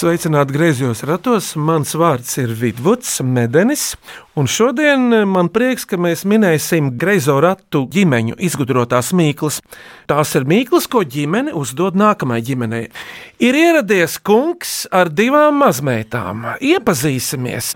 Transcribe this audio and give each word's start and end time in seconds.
Sveicināti 0.00 0.54
griezos 0.54 1.02
ratos. 1.04 1.50
Mans 1.60 1.90
vārds 1.98 2.30
ir 2.40 2.54
Vidvuds 2.56 3.18
Medenis, 3.20 3.98
un 4.32 4.46
šodien 4.48 5.12
man 5.28 5.50
prieks, 5.52 5.84
ka 5.84 5.98
mēs 6.00 6.22
minēsim 6.24 6.94
greizo 7.02 7.34
ratu 7.44 7.82
ģimeņu 7.92 8.38
izgudrotās 8.40 9.10
mīklas. 9.12 9.60
Tās 10.08 10.32
ir 10.40 10.48
mīklas, 10.48 10.88
ko 10.88 11.04
ģimene 11.04 11.52
uzdod 11.52 12.00
nākamajai 12.00 12.46
ģimenei. 12.48 12.82
Ir 13.44 13.60
ieradies 13.60 14.16
kungs 14.24 14.86
ar 14.88 15.12
divām 15.12 15.60
mazmeitām. 15.66 16.48
Iepazīsimies! 16.64 17.74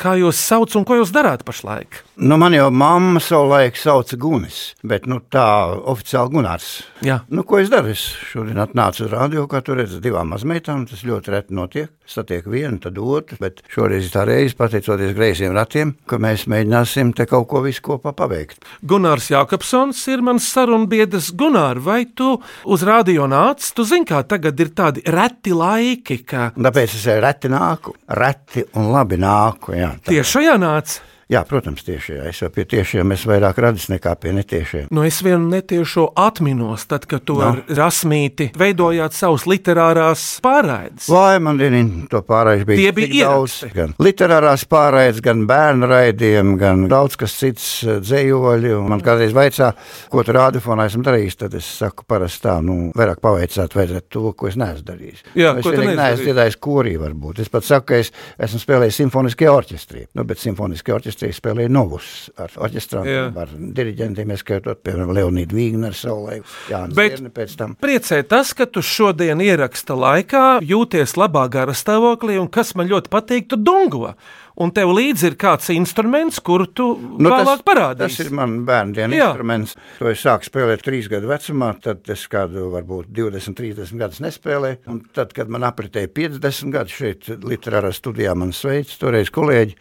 Kā 0.00 0.16
jūs 0.16 0.40
saucat 0.48 0.80
un 0.80 0.88
ko 0.88 1.02
jūs 1.02 1.12
darāt 1.12 1.44
pašlaik? 1.44 2.05
Nu, 2.16 2.38
man 2.40 2.54
jau 2.56 2.70
mamma 2.72 3.20
savulaik 3.20 3.76
sauca 3.76 4.16
Gunis, 4.16 4.70
bet 4.80 5.04
nu, 5.04 5.18
tā 5.28 5.44
oficiāli 5.92 6.32
Gunārs. 6.32 6.68
Jā. 7.04 7.18
Nu, 7.28 7.42
ko 7.44 7.58
es 7.60 7.68
daru? 7.68 7.90
Es 7.92 8.06
šodien 8.30 8.56
atnācu 8.62 9.02
uz 9.04 9.10
radio, 9.12 9.42
kā 9.50 9.60
tur 9.60 9.76
redzat, 9.76 10.00
divām 10.00 10.30
mazmeitām. 10.32 10.86
Tas 10.88 11.02
ļoti 11.04 11.34
reti 11.34 11.56
notiek. 11.58 11.90
Satiek 12.08 12.46
vienu, 12.48 12.78
tad 12.80 12.96
otru, 13.02 13.36
bet 13.42 13.60
šoreiz 13.68 14.08
tā 14.14 14.22
reize, 14.24 14.56
pateicoties 14.56 15.12
greiziem 15.12 15.52
ratiem, 15.52 15.92
ka 16.08 16.16
mēs 16.22 16.46
mēģināsim 16.48 17.10
te 17.18 17.26
kaut 17.28 17.50
ko 17.50 17.60
visu 17.66 17.82
kopā 17.84 18.14
paveikt. 18.16 18.64
Gunārs 18.80 19.26
Jākapsons 19.34 20.00
ir 20.14 20.22
mans 20.24 20.46
sarunbiedrs. 20.54 21.28
Gunār, 21.36 21.82
vai 21.84 22.06
tu 22.16 22.30
uz 22.64 22.84
radio 22.86 23.26
nāc? 23.28 23.66
Tu 23.76 23.84
zini, 23.84 24.06
kā 24.08 24.22
tagad 24.24 24.62
ir 24.64 24.70
tādi 24.72 25.04
reti 25.04 25.52
laiki, 25.52 26.22
ka 26.24 26.46
Tāpēc 26.56 26.96
es 26.96 27.04
reti 27.26 27.52
nāku, 27.52 27.92
reti 28.16 28.64
un 28.78 28.88
labi 28.94 29.20
nāku. 29.20 29.76
Jā, 29.76 29.92
tā. 30.00 30.14
tiešajā 30.14 30.56
nāc. 30.64 30.96
Jā 31.32 31.40
protams, 31.48 31.82
tieši 31.86 32.12
jā. 32.16 32.24
Es 32.30 32.40
jau 32.42 32.48
pie 32.54 32.64
tiešiem 32.68 33.10
esmu 33.16 33.32
vairāk 33.32 33.58
radis 33.62 33.88
nekā 33.90 34.12
pie 34.22 34.32
netiešiem. 34.36 34.86
Nu, 34.94 35.02
es 35.06 35.18
vienu 35.26 35.48
netiešo 35.50 36.08
atminos, 36.22 36.84
tad, 36.86 37.06
kad 37.10 37.24
tu 37.26 37.34
Nu. 37.40 37.42
ar 37.48 37.58
Rasmīti 37.76 38.50
veidojāt 38.56 39.12
savus 39.16 39.46
literārās 39.50 40.22
pārraides. 40.44 41.08
Vai 41.10 41.38
man 41.42 41.58
vienīgi 41.58 42.06
to 42.12 42.20
pārējais 42.26 42.66
bija 42.68 42.78
Tie 42.78 42.92
bija 42.96 43.30
daudz? 43.32 43.56
Gan 43.74 43.94
literārās 44.02 44.64
pārraides, 44.70 45.18
gan 45.24 45.42
bērnu 45.50 45.88
raidījumi, 45.90 46.54
gan 46.60 46.86
daudz 46.92 47.18
kas 47.20 47.34
cits 47.40 47.66
eh, 47.84 47.98
dzējoļi. 48.04 48.74
Man 48.86 49.02
kādreiz 49.04 49.34
vaicā, 49.36 49.72
ko 50.12 50.22
tu 50.26 50.36
rādīfonā 50.36 50.86
esmu 50.90 51.02
darījis, 51.06 51.38
tad 51.42 51.58
es 51.58 51.66
saku 51.82 52.06
parasti 52.08 52.44
tā, 52.46 52.56
nu, 52.64 52.92
vairāk 52.96 53.18
pavaicāt 53.24 53.74
vajadzētu 53.76 54.12
to, 54.14 54.24
ko 54.38 54.46
es 54.50 54.56
neesmu 54.60 54.86
darījis. 54.92 55.26
Jā, 55.34 55.52
Nu, 55.56 55.62
es 55.64 55.66
vienīgi 55.72 55.96
neesmu 55.98 56.24
dziedājis 56.30 56.56
korī 56.62 56.96
varbūt. 57.00 57.42
Es 57.42 57.50
pat 57.52 57.64
saku, 57.66 57.86
ka 57.90 58.00
es 58.02 58.12
esmu 58.46 58.62
spēlējis 58.62 59.02
simfoniskajā 59.02 59.52
orķestrī. 59.56 60.06
Nu, 60.14 60.24
bet 60.28 60.38
simfoniskajā 60.42 60.98
orķestrī 61.00 61.15
spēlēju 61.20 61.70
novus 61.72 62.30
ar 62.36 62.50
orķestrām, 62.56 63.36
ar 63.36 63.48
diriģentiem, 63.48 64.30
ieskaitot, 64.36 64.82
piemēram, 64.82 65.14
Leonīdu 65.16 65.56
Vīgneru 65.56 65.94
savulaik, 65.96 66.44
Jānis 66.70 66.94
Bet- 66.94 67.16
Zierni 67.16 67.30
pēc 67.30 67.56
tam. 67.56 67.76
Priecē 67.80 68.22
tas, 68.28 68.52
ka 68.52 68.66
tu 68.66 68.80
šodien 68.80 69.40
ieraksta 69.40 69.94
laikā 69.94 70.60
jūties 70.62 71.16
labā 71.16 71.48
gara 71.50 71.72
stāvoklī, 71.72 72.40
un 72.40 72.48
kas 72.48 72.74
man 72.74 72.88
ļoti 72.88 73.08
patīk, 73.08 73.48
tu 73.48 73.56
dungo. 73.56 74.14
Un 74.56 74.70
tev 74.72 74.88
līdzi 74.88 75.26
ir 75.28 75.34
kāds 75.36 75.68
instruments, 75.74 76.38
kuru 76.40 76.64
tu 76.72 76.96
nu, 76.96 77.28
vēlāk 77.28 77.44
tas 77.44 77.62
parādīsi. 77.66 78.24
ir 78.24 78.30
mans 78.32 78.96
Jā. 78.96 79.28
instruments. 79.28 79.76
To 79.98 80.08
es 80.08 80.22
sāku 80.24 80.48
spēlēt 80.48 80.80
trīs 80.80 81.10
gadu 81.12 81.28
vecumā, 81.28 81.74
tad 81.82 82.08
es 82.08 82.26
kādu 82.26 82.70
varbūt 82.72 83.12
20, 83.12 83.52
30 83.54 83.98
gadus 84.00 84.18
nespēlēju. 84.24 84.78
Un 84.88 85.02
tad, 85.12 85.34
kad 85.34 85.48
man 85.52 85.60
apritēja 85.60 86.08
50 86.08 86.72
gadi 86.72 86.88
šeit, 86.88 87.28
literārā 87.44 87.92
studijā, 87.92 88.34
man 88.34 88.52
sveic 88.56 88.96
toreiz 88.98 89.28
kolēģi. 89.28 89.76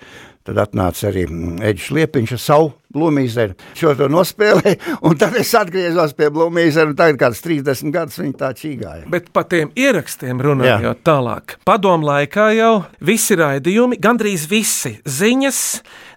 Tad 0.45 0.59
atnāca 0.61 1.09
arī 1.09 1.25
mm, 1.25 1.61
Eģis 1.71 1.91
Liepiņš 1.97 2.35
ar 2.35 2.41
savu 2.43 2.73
blūmīzeri. 2.95 3.57
Šo 3.77 3.93
to 3.99 4.09
nospēlēju, 4.11 4.97
un 5.07 5.19
tad 5.19 5.37
es 5.39 5.51
atgriezos 5.57 6.15
pie 6.17 6.31
blūmīzera, 6.33 6.89
un 6.91 6.97
tagad 6.99 7.19
kāds 7.21 7.43
30 7.45 7.93
gadus 7.93 8.19
viņi 8.21 8.35
tā 8.39 8.51
čīgāja. 8.57 9.05
Bet 9.11 9.31
par 9.35 9.47
tiem 9.51 9.71
ierakstiem 9.75 10.41
runājot 10.43 10.89
Jā. 10.89 10.95
tālāk. 11.05 11.57
Padomu 11.67 12.09
laikā 12.09 12.49
jau 12.57 12.73
visi 13.05 13.37
raidījumi, 13.39 13.99
gandrīz 14.01 14.47
visi 14.51 14.95
ziņas 15.05 15.61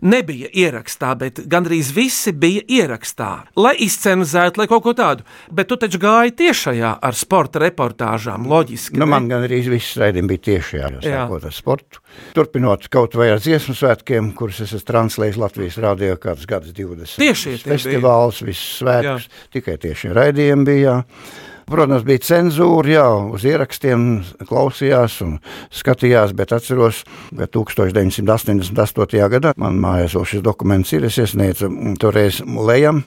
nebija 0.03 0.51
ierakstā, 0.55 1.15
bet 1.19 1.41
gandrīz 1.51 1.91
visi 1.95 2.33
bija 2.33 2.63
ierakstā, 2.69 3.31
lai 3.59 3.75
izcenizētu, 3.85 4.63
lai 4.63 4.69
kaut 4.71 4.85
ko 4.87 4.95
tādu. 4.99 5.27
Bet 5.51 5.71
tu 5.71 5.79
taču 5.81 6.01
gāji 6.03 6.37
tiešajā 6.39 6.95
ar 7.03 7.19
sporta 7.19 7.63
reportāžām, 7.63 8.47
loģiski. 8.51 8.99
Nu, 8.99 9.07
ne? 9.07 9.13
man 9.15 9.29
gan 9.31 9.47
arī 9.47 9.61
viss 9.69 9.99
raidījums 9.99 10.33
bija 10.33 10.45
tieši 10.51 10.79
jā, 10.79 10.93
jau 10.95 11.03
Jā. 11.03 11.25
sākot 11.25 11.49
ar 11.49 11.57
sportu. 11.57 12.03
Turpinot 12.37 12.89
kaut 12.93 13.17
vai 13.19 13.31
ar 13.35 13.43
dziesmu 13.43 13.75
svētkiem, 13.77 14.33
kurus 14.39 14.63
es 14.65 14.75
esmu 14.77 14.89
translējis 14.89 15.41
Latvijas 15.41 15.79
rādio 15.83 16.17
kādus 16.21 16.49
gadus 16.49 16.68
20. 16.77 17.19
Tiešie 17.21 17.57
tie 17.57 17.59
bija. 17.65 17.75
festivāls, 17.75 18.41
visus 18.45 18.81
svētkus, 18.83 19.29
tikai 19.55 19.77
tieši 19.83 20.15
raidījumi 20.17 20.69
bija. 20.69 20.97
Jā. 20.99 21.47
Protams, 21.69 22.05
bija 22.07 22.23
cenzūra, 22.25 22.89
jā, 22.89 23.09
uz 23.37 23.43
ierakstiem 23.45 24.05
klausījās 24.49 25.19
un 25.27 25.35
skatījās, 25.75 26.33
bet 26.37 26.55
atceros, 26.57 27.03
ka 27.37 27.45
1988. 27.45 29.29
gadā 29.35 29.53
man 29.61 29.77
mājās 29.83 30.17
vēl 30.17 30.25
šis 30.33 30.45
dokuments 30.47 30.95
ir. 30.97 31.05
Es 31.11 31.21
iesniedzu 31.21 31.69
toreiz 32.01 32.41
lejam 32.41 33.05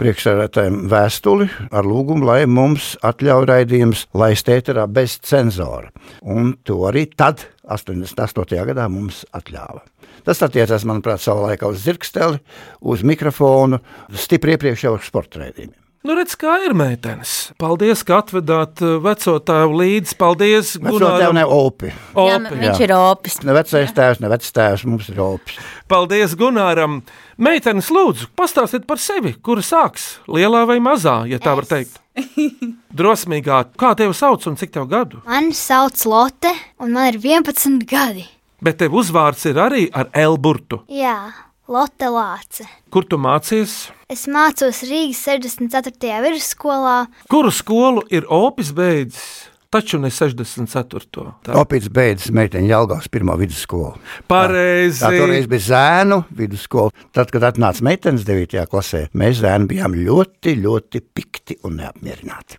priekšsēdētājiem 0.00 0.82
vēstuli 0.90 1.48
ar 1.70 1.86
lūgumu, 1.86 2.26
lai 2.28 2.42
mums 2.48 2.94
atļauj 3.06 3.48
raidījums 3.50 4.06
laist 4.16 4.48
ēterā 4.50 4.86
bez 4.90 5.18
cenzora. 5.26 5.92
Un 6.24 6.54
to 6.64 6.80
arī 6.88 7.06
tad, 7.12 7.44
88. 7.68 8.64
gadā, 8.72 8.88
mums 8.92 9.22
atļāva. 9.36 9.84
Tas 10.26 10.42
attiecās, 10.44 10.84
manuprāt, 10.88 11.22
savā 11.24 11.50
laikā 11.50 11.68
uz 11.70 11.84
zirgsteli, 11.84 12.40
uz 12.80 13.04
mikrofonu, 13.06 13.80
stipri 14.16 14.56
iepriekš 14.56 14.88
jau 14.88 14.96
uz 14.98 15.06
sporta 15.08 15.44
raidījumiem. 15.44 15.76
Nu, 16.00 16.14
redz, 16.16 16.32
kā 16.40 16.54
ir 16.64 16.72
meitenes. 16.72 17.50
Paldies, 17.60 18.00
ka 18.08 18.22
atvedāt 18.22 18.80
uh, 18.80 18.94
veco 19.04 19.34
tēvu 19.44 19.74
līdzi. 19.82 20.14
Paldies, 20.16 20.70
tev 20.80 21.34
ne 21.36 21.42
opi. 21.44 21.90
Jā, 21.90 22.38
Opi. 22.38 22.54
viņš 22.54 22.70
jā. 22.80 22.86
ir 22.86 22.94
opis. 22.96 23.36
Ne 23.44 23.52
vecais 23.52 23.92
tēvs, 23.98 24.22
ne 24.24 24.30
vecais 24.32 24.56
tēvs, 24.56 24.86
mums 24.88 25.10
ir 25.12 25.20
opis. 25.20 25.58
Paldies, 25.92 26.32
Gunāram. 26.40 27.02
Meitenes, 27.40 27.86
lūdzu, 27.88 28.26
pastāstiet 28.36 28.82
par 28.84 28.98
sevi, 29.00 29.30
kura 29.40 29.62
sāks, 29.64 30.18
lielā 30.28 30.66
vai 30.68 30.76
mazā, 30.84 31.22
ja 31.24 31.38
tā 31.40 31.54
var 31.56 31.64
teikt. 31.64 31.94
Drosmīgāk, 32.98 33.70
kā 33.80 33.94
tevi 33.96 34.12
sauc 34.18 34.44
un 34.50 34.58
cik 34.60 34.74
tev 34.74 34.84
gadu? 34.90 35.22
Mani 35.24 35.56
sauc 35.56 36.04
Lotte, 36.04 36.52
un 36.84 36.92
man 36.92 37.08
ir 37.08 37.16
11 37.16 37.86
gadi. 37.88 38.26
Bet 38.60 38.76
tev 38.82 38.92
uzvārds 39.00 39.46
ir 39.48 39.56
arī 39.56 39.86
ar 39.88 40.10
Elburtu. 40.12 40.82
Jā, 40.92 41.32
Lotte 41.64 42.12
Lāce. 42.12 42.68
Kur 42.92 43.08
tu 43.08 43.16
mācies? 43.16 43.86
Es 44.12 44.26
mācos 44.28 44.82
Rīgas 44.84 45.24
64. 45.24 46.20
vidusskolā. 46.26 47.06
Kuru 47.32 47.54
skolu 47.56 48.04
ir 48.12 48.28
Opis 48.28 48.74
beidzis? 48.76 49.49
Taču 49.70 50.00
ne 50.02 50.08
64. 50.10 51.28
Tā. 51.46 51.52
Opits 51.60 51.86
beidzas 51.94 52.32
meiteņa 52.34 52.72
Jelgavas 52.72 53.06
pirmo 53.12 53.36
vidusskolu. 53.38 53.92
Pareizi. 54.30 54.98
Tā 55.04 55.12
toreiz 55.14 55.46
bija 55.50 55.62
zēnu 55.68 56.24
vidusskola. 56.34 56.90
Tad, 57.14 57.30
kad 57.30 57.46
atnāca 57.52 57.86
meitenes 57.86 58.26
9. 58.26 58.64
klasē, 58.72 59.04
mēs 59.14 59.38
zēni 59.44 59.70
bijām 59.70 59.94
ļoti, 59.94 60.56
ļoti 60.64 61.04
pikti 61.14 61.60
un 61.68 61.78
neapmierināti. 61.84 62.58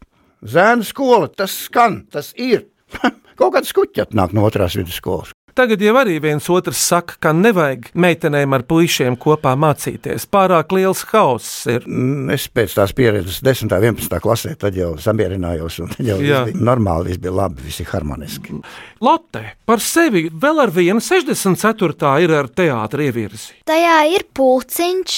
Zēnu 0.55 0.87
skola, 0.87 1.27
tas 1.27 1.57
skan, 1.67 2.05
tas 2.15 2.31
ir. 2.39 2.69
Kaut 3.39 3.57
kāds 3.57 3.75
skuķis 3.75 4.07
atnāk 4.07 4.31
no 4.37 4.47
otrās 4.47 4.79
vidusskolas. 4.79 5.35
Tagad 5.57 5.81
jau 5.83 5.93
arī 5.99 6.17
viens 6.23 6.45
otrs 6.53 6.79
saka, 6.91 7.17
ka 7.19 7.33
nevajag 7.35 7.89
meitenēm 7.93 8.53
ar 8.55 8.63
puišiem 8.67 9.17
kopā 9.19 9.53
mācīties. 9.59 10.27
Pārāk 10.31 10.71
liels 10.75 11.03
hauss 11.11 11.65
ir. 11.71 11.83
Mm, 11.87 12.29
Es 12.31 12.47
pēc 12.47 12.75
tās 12.77 12.93
pieredzes 12.95 13.41
10. 13.43 13.67
un 13.67 13.75
11. 13.91 14.19
klasē 14.23 14.53
tad 14.59 14.75
jau 14.77 14.93
samierinājos, 15.01 15.79
un 15.83 15.91
jau 15.99 16.17
Jā. 16.23 16.43
viss 16.45 16.53
bija 16.53 16.65
normāli, 16.71 17.11
viss 17.11 17.21
bija 17.21 17.33
labi, 17.41 17.65
viss 17.67 17.81
ir 17.83 17.89
harmoniski. 17.91 18.61
Lotte 19.03 19.43
par 19.67 19.81
sevi 19.83 20.27
vēl 20.31 20.61
ar 20.63 20.71
vienu 20.71 21.01
64. 21.03 22.15
ir 22.23 22.35
ar 22.37 22.47
teātri 22.47 23.09
ievirzi. 23.09 23.57
Tajā 23.67 23.97
ir 24.15 24.25
pulciņš, 24.37 25.17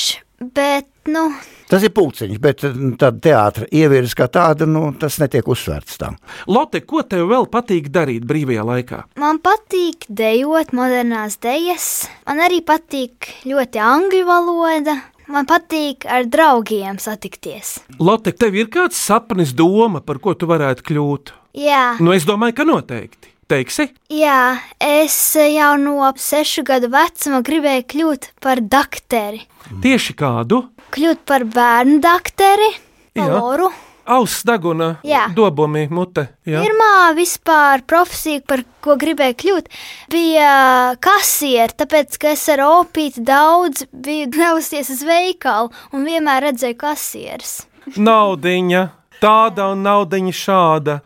bet, 0.55 0.87
nu, 1.07 1.27
Tas 1.73 1.81
ir 1.81 1.89
pulciņš, 1.95 2.37
bet 2.43 2.61
mm, 2.67 2.91
tāda 3.01 3.17
teātris 3.23 3.71
ievirzes 3.73 4.13
kā 4.19 4.27
tāda, 4.29 4.67
nu, 4.69 4.91
tas 4.99 5.15
netiek 5.21 5.47
uzsvērts 5.49 5.97
tam. 5.97 6.19
Lotte, 6.51 6.83
ko 6.85 7.01
tev 7.07 7.25
vēl 7.31 7.47
patīk 7.49 7.87
darīt 7.93 8.27
brīvajā 8.29 8.65
laikā? 8.67 8.99
man 9.21 9.39
patīk 9.41 10.05
dejot 10.09 10.75
modernās 10.77 11.39
dejas. 11.41 11.87
Man 12.29 12.43
arī 12.45 12.61
patīk 12.61 13.31
ļoti 13.49 13.81
angļu 13.81 14.21
valoda. 14.29 14.99
Man 15.33 15.47
patīk 15.49 16.05
ar 16.05 16.27
draugiem 16.29 16.99
satikties. 16.99 17.77
Lotte, 17.97 18.35
tev 18.35 18.53
ir 18.59 18.67
kāds 18.69 18.99
sapnis, 18.99 19.55
doma, 19.55 20.03
par 20.03 20.19
ko 20.21 20.35
tu 20.35 20.49
varētu 20.51 20.83
kļūt? 20.91 21.33
Jā, 21.57 21.95
Nu, 22.03 22.11
es 22.13 22.25
domāju, 22.27 22.57
ka 22.59 22.65
noteikti. 22.67 23.32
Teiksi? 23.51 23.89
jā 24.13 24.57
es 24.79 25.15
jau 25.35 25.73
no 25.81 26.11
sešu 26.17 26.63
gadu 26.67 26.89
vecuma 26.93 27.41
gribēju 27.45 27.83
kļūt 27.93 28.29
par 28.41 28.61
doktori. 28.61 29.41
Tieši 29.83 30.13
kādu? 30.19 30.63
Kļūt 30.93 31.23
par 31.27 31.43
bērnu 31.49 31.99
doktori, 32.03 32.69
Jā. 33.17 33.27
Loru. 33.29 33.67
auss 34.05 34.43
deguna, 34.43 34.97
dobumi, 35.35 35.87
mute. 35.89 36.25
Jā. 36.45 36.61
Pirmā 36.63 37.13
vispār 37.15 37.83
profesija, 37.87 38.41
par 38.47 38.63
ko 38.83 38.95
gribēju 38.99 39.35
kļūt, 39.43 39.69
bija 40.11 40.95
kasiere. 40.99 41.71
Tāpēc, 41.77 42.17
ka 42.19 42.33
es 42.35 42.43
ar 42.49 42.63
opīti 42.65 43.23
daudz 43.23 43.85
biju 43.93 44.27
devusies 44.35 44.89
uz 44.89 45.03
veikalu 45.07 45.71
un 45.93 46.03
vienmēr 46.09 46.49
redzēju 46.49 46.77
kasieres. 46.81 47.53
Naudiņa, 47.97 48.83
tāda 49.23 49.69
un 49.73 49.83
naudiņa 49.87 50.33
šāda. 50.41 50.99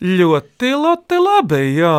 Ļoti 0.00 0.70
loti 0.80 1.16
labi, 1.20 1.58
jā. 1.76 1.96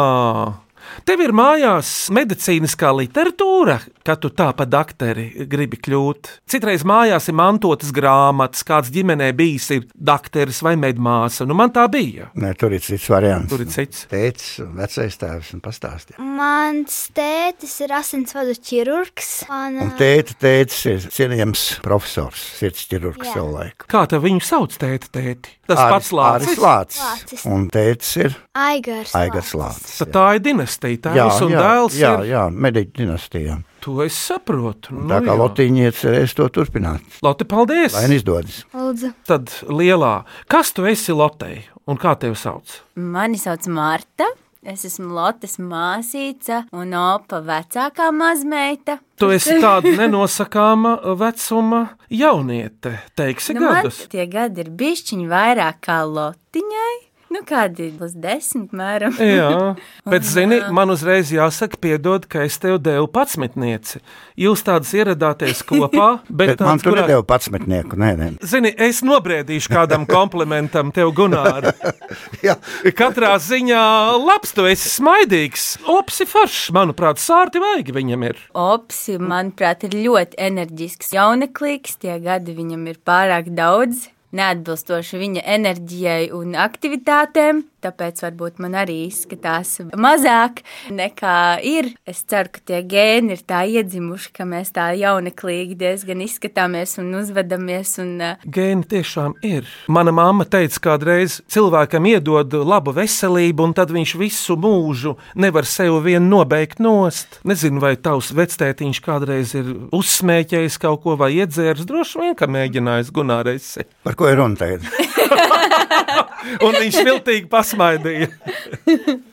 Tev 1.05 1.21
ir 1.21 1.33
mājās 1.37 2.09
medicīniskā 2.09 2.89
literatūra, 2.97 3.75
kad 4.05 4.19
tu 4.23 4.29
tā 4.29 4.49
pa 4.57 4.65
dakteri 4.65 5.45
gribi 5.49 5.77
kļūt. 5.77 6.29
Citreiz 6.49 6.83
mājās 6.87 7.27
ir 7.29 7.35
mantotas 7.37 7.91
grāmatas, 7.95 8.63
kāds 8.67 8.91
ģimenē 8.93 9.31
bijis 9.37 9.69
ir 9.75 9.85
dakteris 9.95 10.61
vai 10.65 10.75
medmāsa. 10.79 11.45
Nu, 11.47 11.53
man 11.57 11.71
tā 11.75 11.85
bija. 11.91 12.29
Nē, 12.35 12.53
tur 12.59 12.73
ir 12.73 12.81
cits 12.85 13.07
variants. 13.11 13.49
Tur 13.51 13.61
ir 13.65 13.69
cits. 13.71 14.05
Tētis 14.11 14.59
un 14.65 14.73
vecais 14.79 15.17
tēvs 15.21 15.53
un 15.57 15.61
pastāstīja. 15.65 16.19
Mans 16.21 16.99
tētis 17.17 17.75
ir 17.85 17.93
asinsvadu 17.99 18.55
ķirurgs. 18.57 19.31
Man, 19.49 19.79
Un 19.81 19.93
tēta 19.99 20.35
tētis 20.41 20.81
ir 20.91 21.05
cienījams 21.11 21.65
profesors, 21.85 22.41
sirds 22.59 22.85
ķirurgs 22.91 23.27
Jā. 23.29 23.33
savu 23.37 23.53
laiku. 23.55 23.87
Kā 23.91 24.05
te 24.09 24.19
viņu 24.21 24.41
sauc, 24.45 24.75
tēti? 24.81 25.09
tēti? 25.11 25.55
Tas 25.67 25.79
Āris- 25.79 25.91
pats 25.93 26.11
Lācis. 26.11 26.57
Lācis. 26.59 27.01
Lācis. 27.01 27.45
Un 27.47 27.67
tētis 27.71 28.11
ir 28.25 28.35
Aigars. 28.55 29.13
Aigars 29.15 29.53
Lācis. 29.55 29.97
Tad 30.01 30.11
tā 30.11 30.25
ir 30.35 30.39
dinastija. 30.43 30.97
Tā 31.05 31.13
Jā, 31.15 31.27
un 31.41 31.51
jā, 31.53 31.61
dēls 31.63 31.95
jā, 31.99 32.11
ir. 32.19 32.29
jā, 32.33 32.43
mediķu 32.51 32.93
dinastijā. 33.05 33.57
To 33.81 34.03
es 34.05 34.13
saprotu. 34.13 34.93
Nu, 34.93 35.07
Tā 35.09 35.17
kā. 35.25 35.33
Lotīņa 35.39 35.87
iecerēs 35.89 36.35
to 36.37 36.45
turpināt. 36.53 37.01
Lotte, 37.25 37.47
paldies! 37.49 37.95
Lai 37.97 38.05
izdodas. 38.13 38.59
Lūdzu. 38.77 39.09
Tad 39.25 39.49
lielā. 39.73 40.21
Kas 40.51 40.69
tu 40.77 40.85
esi 40.85 41.15
Lotei 41.17 41.63
un 41.89 41.97
kā 41.97 42.13
tevi 42.21 42.37
sauc? 42.37 42.75
Mani 42.95 43.41
sauc 43.41 43.65
Marta. 43.73 44.27
Es 44.61 44.83
esmu 44.85 45.07
Lottes 45.17 45.55
māsīca 45.57 46.59
un 46.77 46.91
opa 46.93 47.39
vecākā 47.41 48.11
mazmeita. 48.13 48.99
Tu 49.17 49.31
esi 49.33 49.55
tāda 49.57 49.89
nenosakāma 49.97 50.91
vecuma 51.17 51.79
jauniete, 52.13 52.99
teiksi 53.17 53.55
Nu, 53.57 53.63
man 53.65 53.79
gadus. 53.81 54.03
tie 54.11 54.27
gadi 54.29 54.61
ir 54.61 54.69
bišķiņi 54.69 55.25
vairāk 55.31 55.81
kā 55.81 56.03
Lotiņai. 56.05 56.93
Nu, 57.31 57.39
kādi 57.47 57.85
būs 57.95 58.11
desmit 58.19 58.73
mēram. 58.75 59.13
Jā, 59.15 59.75
bet 60.11 60.25
zini, 60.27 60.57
man 60.75 60.91
uzreiz 60.91 61.29
jāsaka, 61.31 61.77
piedod, 61.79 62.25
ka 62.27 62.41
es 62.43 62.57
tev 62.59 62.75
devu 62.83 63.07
patsmitnieci. 63.07 64.01
Jūs 64.41 64.63
tādas 64.67 64.91
ieradāties 64.97 65.61
kopā, 65.69 66.09
bet, 66.27 66.57
Bet 66.57 66.63
man 66.65 66.75
tāds, 66.75 66.83
tur 66.83 66.91
kurā- 66.97 67.05
nedēļa 67.05 67.25
patsmetnieku. 67.29 67.99
Nē, 68.01 68.11
nē. 68.19 68.27
Zini, 68.43 68.73
es 68.75 68.99
nobriedīšu 69.07 69.71
kādam 69.71 70.03
komplimentam, 70.09 70.91
tev, 70.91 71.13
Gunār. 71.15 71.71
Jā. 72.45 72.57
Katrā 72.99 73.31
ziņā 73.39 73.81
labs, 74.19 74.51
tu 74.57 74.67
esi 74.67 74.91
smaidīgs. 74.91 75.69
Opsi 75.91 76.27
foršs, 76.27 76.67
manuprāt, 76.75 77.21
sārti 77.23 77.63
vajag 77.63 77.93
viņam 77.95 78.27
ir. 78.27 78.43
Opsi, 78.59 79.15
manuprāt, 79.21 79.87
ir 79.87 79.95
ļoti 80.03 80.35
enerģisks, 80.51 81.13
jauneklīgs. 81.15 81.95
Tie 82.03 82.19
gadi 82.23 82.57
viņam 82.59 82.89
ir 82.91 82.99
pārāk 83.07 83.53
daudz, 83.55 84.09
neatbilstoši 84.37 85.21
viņa 85.21 85.45
enerģijai 85.57 86.31
un 86.35 86.55
aktivitātēm. 86.59 87.65
Tāpēc 87.81 88.19
varbūt 88.21 88.59
man 88.61 88.75
arī 88.77 89.07
izskatās 89.07 89.79
mazāk 89.97 90.61
nekā 90.93 91.37
ir. 91.65 91.89
Es 92.05 92.21
ceru, 92.29 92.51
ka 92.53 92.61
tie 92.69 92.81
gēni 92.85 93.33
ir 93.33 93.41
tā 93.47 93.63
iedzimuši, 93.65 94.29
ka 94.37 94.45
mēs 94.45 94.69
tā 94.75 94.91
jauneklīgi 94.99 95.77
diezgan 95.79 96.21
izskatāmies 96.21 96.97
un 97.01 97.09
uzvedamies. 97.17 97.95
Un, 98.03 98.11
uh, 98.21 98.45
Gēni 98.45 98.85
tiešām 98.91 99.33
ir. 99.47 99.65
Mana 99.89 100.13
mamma 100.13 100.45
teica, 100.45 100.77
kādreiz 100.91 101.39
cilvēkam 101.51 102.05
iedod 102.11 102.53
labu 102.53 102.93
veselību, 102.97 103.69
un 103.69 103.75
tad 103.77 103.93
viņš 103.95 104.15
visu 104.21 104.57
mūžu 104.61 105.15
nevar 105.41 105.65
sev 105.69 105.97
vien 106.05 106.29
nobeigt 106.29 106.81
nost. 106.83 107.39
Nezinu, 107.47 107.81
vai 107.81 107.95
tavs 107.97 108.29
vectētiņš 108.37 109.01
kādreiz 109.05 109.55
ir 109.57 109.73
uzsmēķējis 109.95 110.77
kaut 110.81 111.01
ko 111.05 111.17
vai 111.17 111.33
iedzēris. 111.39 111.89
Droši 111.89 112.21
vien, 112.21 112.37
ka 112.37 112.49
mēģinājis 112.51 113.13
Gunārais. 113.15 113.73
Par 114.05 114.17
ko 114.19 114.29
ir 114.29 114.37
runa 114.41 114.59
tagad? 114.61 114.85
Un 116.65 116.75
viņš 116.75 116.97
viltīgi 117.05 117.49
pasmaidīja. 117.71 118.31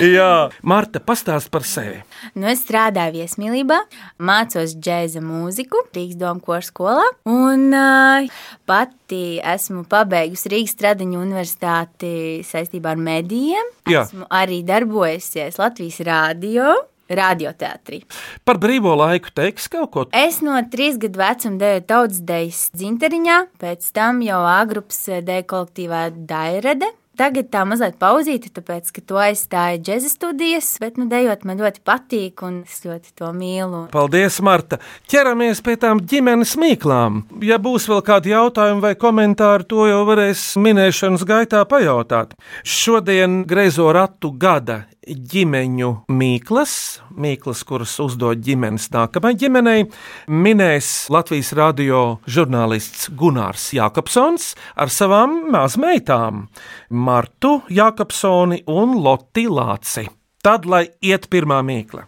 Jā, 0.00 0.48
Marta, 0.62 1.00
pastāst 1.02 1.50
par 1.52 1.64
sevi. 1.66 1.98
Nu, 2.38 2.46
es 2.48 2.62
strādāju 2.62 3.18
viesmīlībā, 3.18 3.80
mācos 4.22 4.76
džēza 4.78 5.20
mūziku 5.24 5.82
Rīgas 5.90 6.20
domu 6.20 6.40
koru 6.44 6.64
skolā. 6.64 7.08
Un 7.28 7.66
uh, 7.74 8.30
pati 8.70 9.40
esmu 9.42 9.82
pabeigusi 9.90 10.52
Rīgas 10.54 10.76
Stradiņu 10.78 11.18
universitāti 11.20 12.12
saistībā 12.46 12.94
ar 12.94 13.02
medijiem. 13.02 13.74
Jā. 13.90 14.06
Esmu 14.06 14.30
arī 14.30 14.62
darbojusies 14.68 15.60
Latvijas 15.60 16.00
rādio. 16.08 16.70
Radioteātrī. 17.10 18.04
Par 18.46 18.60
brīvo 18.62 18.92
laiku 18.94 19.32
teiks 19.34 19.64
kaut 19.72 19.90
ko. 19.90 20.04
Es 20.14 20.38
no 20.46 20.54
trīs 20.70 20.94
gadu 21.02 21.18
vecuma 21.18 21.58
deju 21.58 21.82
tautas 21.90 22.20
dejas 22.22 22.60
dzinteriņā, 22.70 23.40
pēc 23.58 23.90
tam 23.98 24.22
jau 24.22 24.38
A 24.46 24.60
grupas 24.70 25.08
deju 25.26 25.48
kolektīvā 25.50 26.04
Dairede. 26.30 26.92
Tagad 27.20 27.50
tā 27.52 27.66
mazliet 27.68 27.98
pauzīte, 28.00 28.48
tāpēc, 28.56 28.86
ka 28.96 29.02
to 29.04 29.18
aizstāja 29.20 29.76
džēza 29.76 30.08
studijas, 30.08 30.70
bet, 30.80 30.96
nu, 30.96 31.04
dejot 31.10 31.42
man 31.44 31.58
ļoti 31.60 31.82
patīk 31.84 32.40
un 32.46 32.62
es 32.64 32.78
ļoti 32.86 33.12
to 33.20 33.28
mīlu. 33.36 33.82
Paldies, 33.92 34.38
Marta! 34.40 34.78
Ķeramies 35.12 35.60
pie 35.66 35.74
tām 35.82 36.00
ģimenes 36.00 36.54
mīklām. 36.56 37.26
Ja 37.44 37.60
būs 37.60 37.90
vēl 37.92 38.00
kādi 38.06 38.32
jautājumi 38.32 38.80
vai 38.86 38.94
komentāri, 38.96 39.68
to 39.68 39.84
jau 39.90 40.00
varēs 40.08 40.46
minēšanas 40.64 41.26
gaitā 41.28 41.60
pajautāt. 41.68 42.32
Šodien 42.64 43.42
greizo 43.44 43.92
ratu 43.92 44.32
gada 44.32 44.86
ģimeņu 45.08 45.90
mīklas, 46.12 46.74
mīklas, 47.16 47.62
kuras 47.64 47.94
uzdod 48.02 48.42
ģimenes 48.44 48.90
nākamajai 48.92 49.38
ģimenei, 49.44 49.86
minēs 50.28 51.08
Latvijas 51.12 51.54
radio 51.56 52.02
žurnālists 52.28 53.08
Gunārs 53.16 53.70
Jākapsons 53.76 54.52
ar 54.76 54.92
savām 54.92 55.50
mazmeitām 55.54 56.46
Martu 56.90 57.60
Jākapsoni 57.72 58.62
un 58.68 58.98
Loti 59.00 59.46
Lāci. 59.48 60.06
Tad, 60.40 60.64
lai 60.64 60.86
iet 61.04 61.28
pirmā 61.32 61.60
mīkla. 61.64 62.06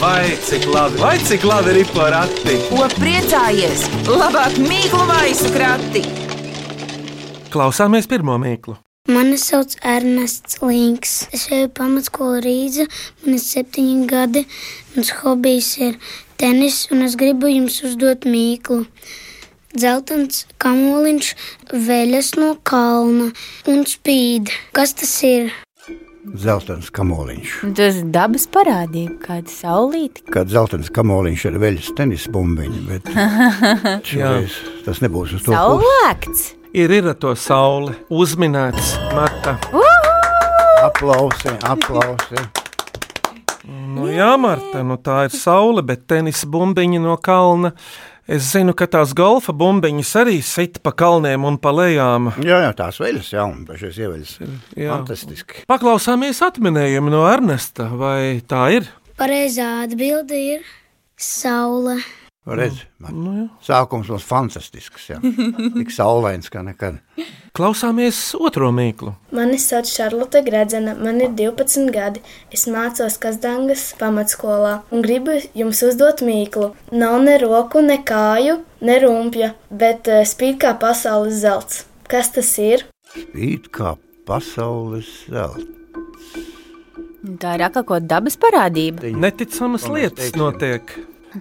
Vai 0.00 0.36
cik 0.42 0.66
labi, 0.68 1.00
vai 1.00 1.16
cik 1.22 1.44
labi 1.46 1.78
ir 1.80 1.92
porakti? 1.94 2.56
Ko 2.68 2.88
priecājies? 2.96 3.86
Labāk 4.10 4.58
mīklu 4.60 5.04
maisu 5.08 5.52
krati! 5.54 6.02
Klausāmies 7.52 8.08
pirmo 8.10 8.36
mīklu. 8.42 8.76
Mani 9.06 9.36
sauc 9.38 9.76
Ernests 9.86 10.58
Links. 10.62 11.28
Es 11.30 11.44
eju 11.54 11.68
pamatskolu 11.78 12.40
Rīgā, 12.42 12.88
man 13.22 13.36
ir 13.36 13.42
septiņi 13.42 14.06
gadi. 14.10 14.42
Mans 14.96 15.12
hobijs 15.20 15.68
ir 15.78 16.00
tenis, 16.40 16.88
un 16.90 17.04
es 17.06 17.14
gribu 17.20 17.46
jums 17.46 17.78
uzdot 17.86 18.26
mīklu. 18.26 18.82
Zeltens 19.78 20.42
kamoliņš 20.58 21.30
veļas 21.86 22.32
no 22.40 22.56
kalna 22.66 23.30
un 23.70 23.86
spīd. 23.86 24.50
Kas 24.74 24.96
tas 24.98 25.14
ir? 25.28 25.54
Zeltens 26.34 26.90
kamoliņš. 26.90 27.56
Un 27.62 27.78
Tas 27.78 28.02
ir 28.02 28.10
dabas 28.10 28.48
parādība, 28.50 29.20
kāda 29.22 29.52
saulīte. 29.52 30.26
Kad 30.34 30.50
zeltens 30.50 30.90
kamoliņš 30.90 31.46
ir 31.52 31.62
veļas 31.62 31.94
tenisa 31.94 32.34
bumbiņa, 32.34 32.84
bet 32.90 33.06
tas 34.88 35.02
nebūs 35.06 35.38
uz 35.38 35.46
to 35.46 35.54
pusi. 35.54 35.60
Saulēkts! 35.62 36.48
Ir, 36.50 36.65
ir 36.76 36.92
ar 37.08 37.14
to 37.16 37.32
sauli 37.38 37.94
uzminēts, 38.12 38.96
Marta. 39.16 39.56
Aplausi, 40.84 41.54
aplausi. 41.64 42.42
Nu, 43.66 44.10
jā, 44.12 44.34
Marta, 44.38 44.82
nu 44.84 44.98
tā 45.00 45.24
ir 45.26 45.32
saule, 45.34 45.82
bet 45.82 46.04
tenisa 46.10 46.46
bumbiņa 46.46 47.00
no 47.02 47.16
kalna. 47.16 47.72
Es 48.26 48.50
zinu, 48.52 48.74
ka 48.76 48.88
tās 48.90 49.14
golfa 49.16 49.54
bumbiņas 49.56 50.12
arī 50.20 50.36
sit 50.44 50.80
pa 50.82 50.92
kalniem 50.92 51.46
un 51.46 51.56
pa 51.62 51.72
lejām. 51.72 52.32
Jā, 52.44 52.60
jā, 52.66 52.74
tās 52.76 52.98
veļas, 53.00 53.32
jā, 53.32 53.46
un 53.46 53.64
dažreiz 53.68 54.00
ieveļas. 54.02 54.34
Jā. 54.76 54.90
Fantastiski. 54.92 55.64
Paklausāmies 55.70 56.42
atminējumu 56.44 57.14
no 57.14 57.24
Ernesta, 57.30 57.88
vai 57.96 58.42
tā 58.46 58.66
ir? 58.80 58.90
Pareizā 59.16 59.86
atbilde 59.86 60.42
ir 60.58 60.66
saule. 61.16 62.00
Redz, 62.46 62.84
Nu, 63.10 63.32
jā. 63.34 63.44
sākums 63.66 64.06
mums 64.12 64.22
fantastisks, 64.22 65.08
jā. 65.10 65.16
Tik 65.78 65.90
saulains 65.90 66.46
kā 66.52 66.62
nekad. 66.62 67.00
Klausāmies 67.56 68.18
otro 68.38 68.68
mīklu. 68.74 69.16
Mani 69.34 69.58
sauc 69.58 69.88
Šarlote 69.90 70.44
Gredzena, 70.46 70.94
man 70.94 71.18
ir 71.24 71.32
12 71.34 71.90
gadi. 71.90 72.22
Es 72.54 72.68
mācos 72.70 73.16
Kazdangas 73.18 73.88
pamatskolā 73.98 74.76
un 74.94 75.02
gribu 75.02 75.34
jums 75.58 75.82
uzdot 75.88 76.22
mīklu. 76.22 76.70
Nav 76.94 77.18
ne 77.26 77.34
roku, 77.42 77.82
ne 77.82 77.98
kāju, 78.06 78.60
ne 78.86 78.98
rumpja, 79.02 79.50
bet 79.70 80.06
eh, 80.06 80.22
spīd 80.28 80.60
kā 80.62 80.76
pasaules 80.78 81.40
zelts. 81.42 81.82
Kas 82.06 82.30
tas 82.36 82.52
ir? 82.62 82.86
It 83.34 83.72
kā 83.74 83.96
pasaules 84.28 85.10
zelta. 85.26 85.66
Tā 87.42 87.56
ir 87.58 87.66
kaut 87.74 87.88
kāda 87.90 88.06
dabas 88.14 88.36
parādība. 88.38 89.10
Neticamas 89.18 89.88
lietas 89.90 90.30
notiek. 90.38 90.94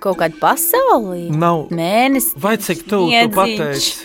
Kaut 0.04 0.20
kāda 0.20 0.38
pasaulē. 0.42 1.30
Nav. 1.36 1.68
Mēnesis. 1.76 2.34
Vai 2.42 2.56
cik 2.62 2.84
tu, 2.90 3.06
tu 3.10 3.30
pateici? 3.36 3.96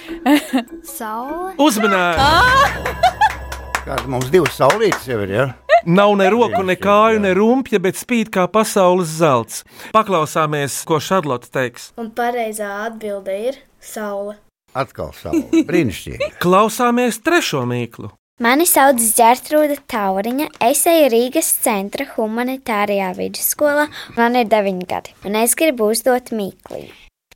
Saule. 0.98 1.54
Uzmanīgi! 1.60 3.18
Kāda 3.86 4.06
mums 4.12 4.28
divas 4.30 4.54
saulītes 4.60 5.08
jau 5.08 5.22
ir, 5.24 5.32
ja? 5.34 5.46
Nav 5.88 6.12
ne 6.20 6.28
roku, 6.30 6.60
ne 6.66 6.76
kāju, 6.76 7.22
ne 7.24 7.32
rumpja, 7.34 7.80
bet 7.80 7.96
spīd 7.96 8.28
kā 8.34 8.44
pasaules 8.52 9.08
zelts. 9.16 9.64
Paklausāmies, 9.96 10.82
ko 10.86 11.00
Šarlote 11.00 11.48
teiks. 11.50 11.88
Un 11.98 12.12
pareizā 12.12 12.68
atbilde 12.84 13.34
ir 13.48 13.58
saule. 13.80 14.36
Atkal 14.76 15.14
saule. 15.16 15.64
Brīnišķīgi. 15.66 16.34
Klausāmies 16.42 17.18
trešo 17.24 17.64
mīklu. 17.66 18.12
Mani 18.40 18.64
sauc 18.64 18.96
Gertrūda 19.18 19.74
Tauriņa. 19.92 20.46
Es 20.64 20.86
eju 20.88 21.10
Rīgas 21.12 21.50
centra 21.60 22.06
humanitārajā 22.14 23.10
vidusskolā. 23.18 23.84
Man 24.16 24.38
ir 24.40 24.46
9 24.48 24.86
gadi, 24.88 25.12
un 25.28 25.36
es 25.36 25.52
gribu 25.60 25.90
uzdot 25.92 26.32
mīklu. 26.32 26.86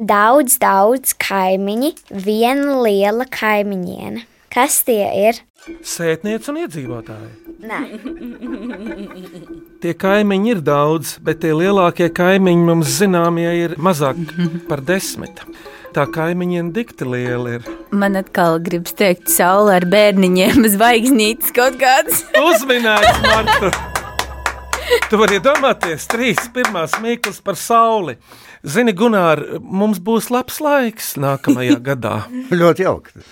Daudz, 0.01 0.57
daudz 0.63 1.13
kaimiņi, 1.21 1.91
viena 2.25 2.79
liela 2.81 3.29
kaimiņiene. 3.29 4.25
Kas 4.55 4.81
tie 4.89 5.05
ir? 5.27 5.43
Sētniece 5.85 6.49
un 6.55 6.63
iedzīvotāji. 6.63 7.31
Nē, 7.69 7.83
Tie 9.85 9.93
kaimiņi 10.01 10.55
ir 10.55 10.65
daudz, 10.65 11.19
bet 11.21 11.43
tie 11.45 11.53
lielākie 11.53 12.09
kaimiņi 12.17 12.65
mums 12.65 12.97
zināmie 12.97 13.51
ir 13.61 13.77
mazāk 13.77 14.17
par 14.71 14.81
desmit. 14.81 15.45
Tā 15.95 16.09
kaimiņiem 16.11 16.73
dikti 16.75 17.07
liela 17.07 17.53
ir. 17.59 17.67
Man 17.95 18.19
atkal 18.19 18.57
gribas 18.67 18.97
teikt, 18.99 19.29
saule 19.31 19.77
ar 19.77 19.85
bērniņiem, 19.87 20.65
zvaigznītes 20.75 21.55
kaut 21.55 21.77
kādas. 21.79 22.25
Uzminēts, 22.49 23.21
Marta! 23.23 23.71
Tu 25.09 25.17
vari 25.17 25.39
iedomāties, 25.39 26.05
trīs 26.11 26.43
pirmās 26.53 26.97
mīklas 27.01 27.39
par 27.45 27.57
sauli. 27.57 28.17
Zini, 28.67 28.93
Gunār, 28.97 29.41
mums 29.61 30.01
būs 30.03 30.29
labs 30.35 30.59
laiks 30.65 31.15
nākamajā 31.21 31.79
gadā. 31.93 32.17
Ļoti 32.51 32.85
jauki. 32.85 33.25